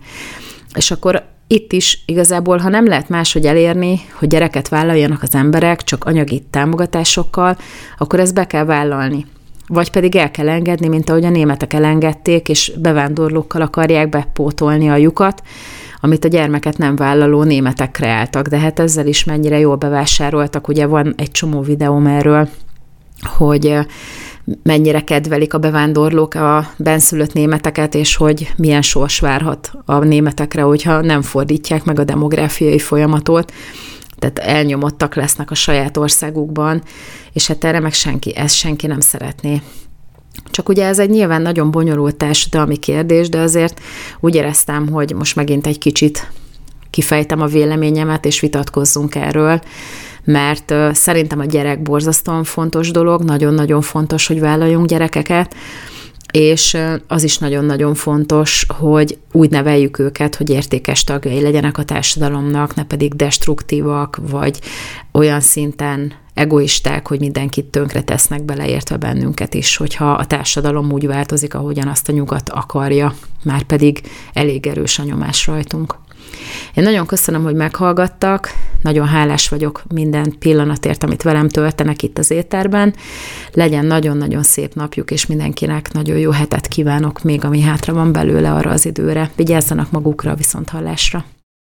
[0.74, 5.84] És akkor itt is igazából, ha nem lehet máshogy elérni, hogy gyereket vállaljanak az emberek
[5.84, 7.58] csak anyagi támogatásokkal,
[7.98, 9.26] akkor ezt be kell vállalni
[9.70, 14.95] vagy pedig el kell engedni, mint ahogy a németek elengedték, és bevándorlókkal akarják bepótolni a
[14.95, 15.41] lyukat,
[16.01, 18.47] amit a gyermeket nem vállaló németek kreáltak.
[18.47, 22.49] De hát ezzel is mennyire jól bevásároltak, ugye van egy csomó videóm erről,
[23.38, 23.78] hogy
[24.63, 31.01] mennyire kedvelik a bevándorlók a benszülött németeket, és hogy milyen sors várhat a németekre, hogyha
[31.01, 33.53] nem fordítják meg a demográfiai folyamatot
[34.20, 36.84] tehát elnyomottak lesznek a saját országukban,
[37.34, 39.61] és hát erre meg senki, ezt senki nem szeretné.
[40.51, 43.82] Csak ugye ez egy nyilván nagyon bonyolult társadalmi kérdés, de azért
[44.20, 46.32] úgy éreztem, hogy most megint egy kicsit
[46.89, 49.61] kifejtem a véleményemet, és vitatkozzunk erről,
[50.24, 55.55] mert szerintem a gyerek borzasztóan fontos dolog, nagyon-nagyon fontos, hogy vállaljunk gyerekeket,
[56.32, 56.78] és
[57.08, 62.86] az is nagyon-nagyon fontos, hogy úgy neveljük őket, hogy értékes tagjai legyenek a társadalomnak, ne
[62.86, 64.60] pedig destruktívak, vagy
[65.12, 71.54] olyan szinten egoisták, hogy mindenkit tönkre tesznek, beleértve bennünket is, hogyha a társadalom úgy változik,
[71.54, 73.14] ahogyan azt a nyugat akarja,
[73.44, 74.02] már pedig
[74.34, 75.96] elég erős a nyomás rajtunk.
[76.74, 82.32] Én nagyon köszönöm, hogy meghallgattak, nagyon hálás vagyok minden pillanatért, amit velem töltenek itt az
[82.32, 82.96] éterben.
[83.54, 88.54] Legyen nagyon-nagyon szép napjuk, és mindenkinek nagyon jó hetet kívánok még, ami hátra van belőle
[88.54, 89.32] arra az időre.
[89.36, 91.26] Vigyázzanak magukra, viszont hallásra!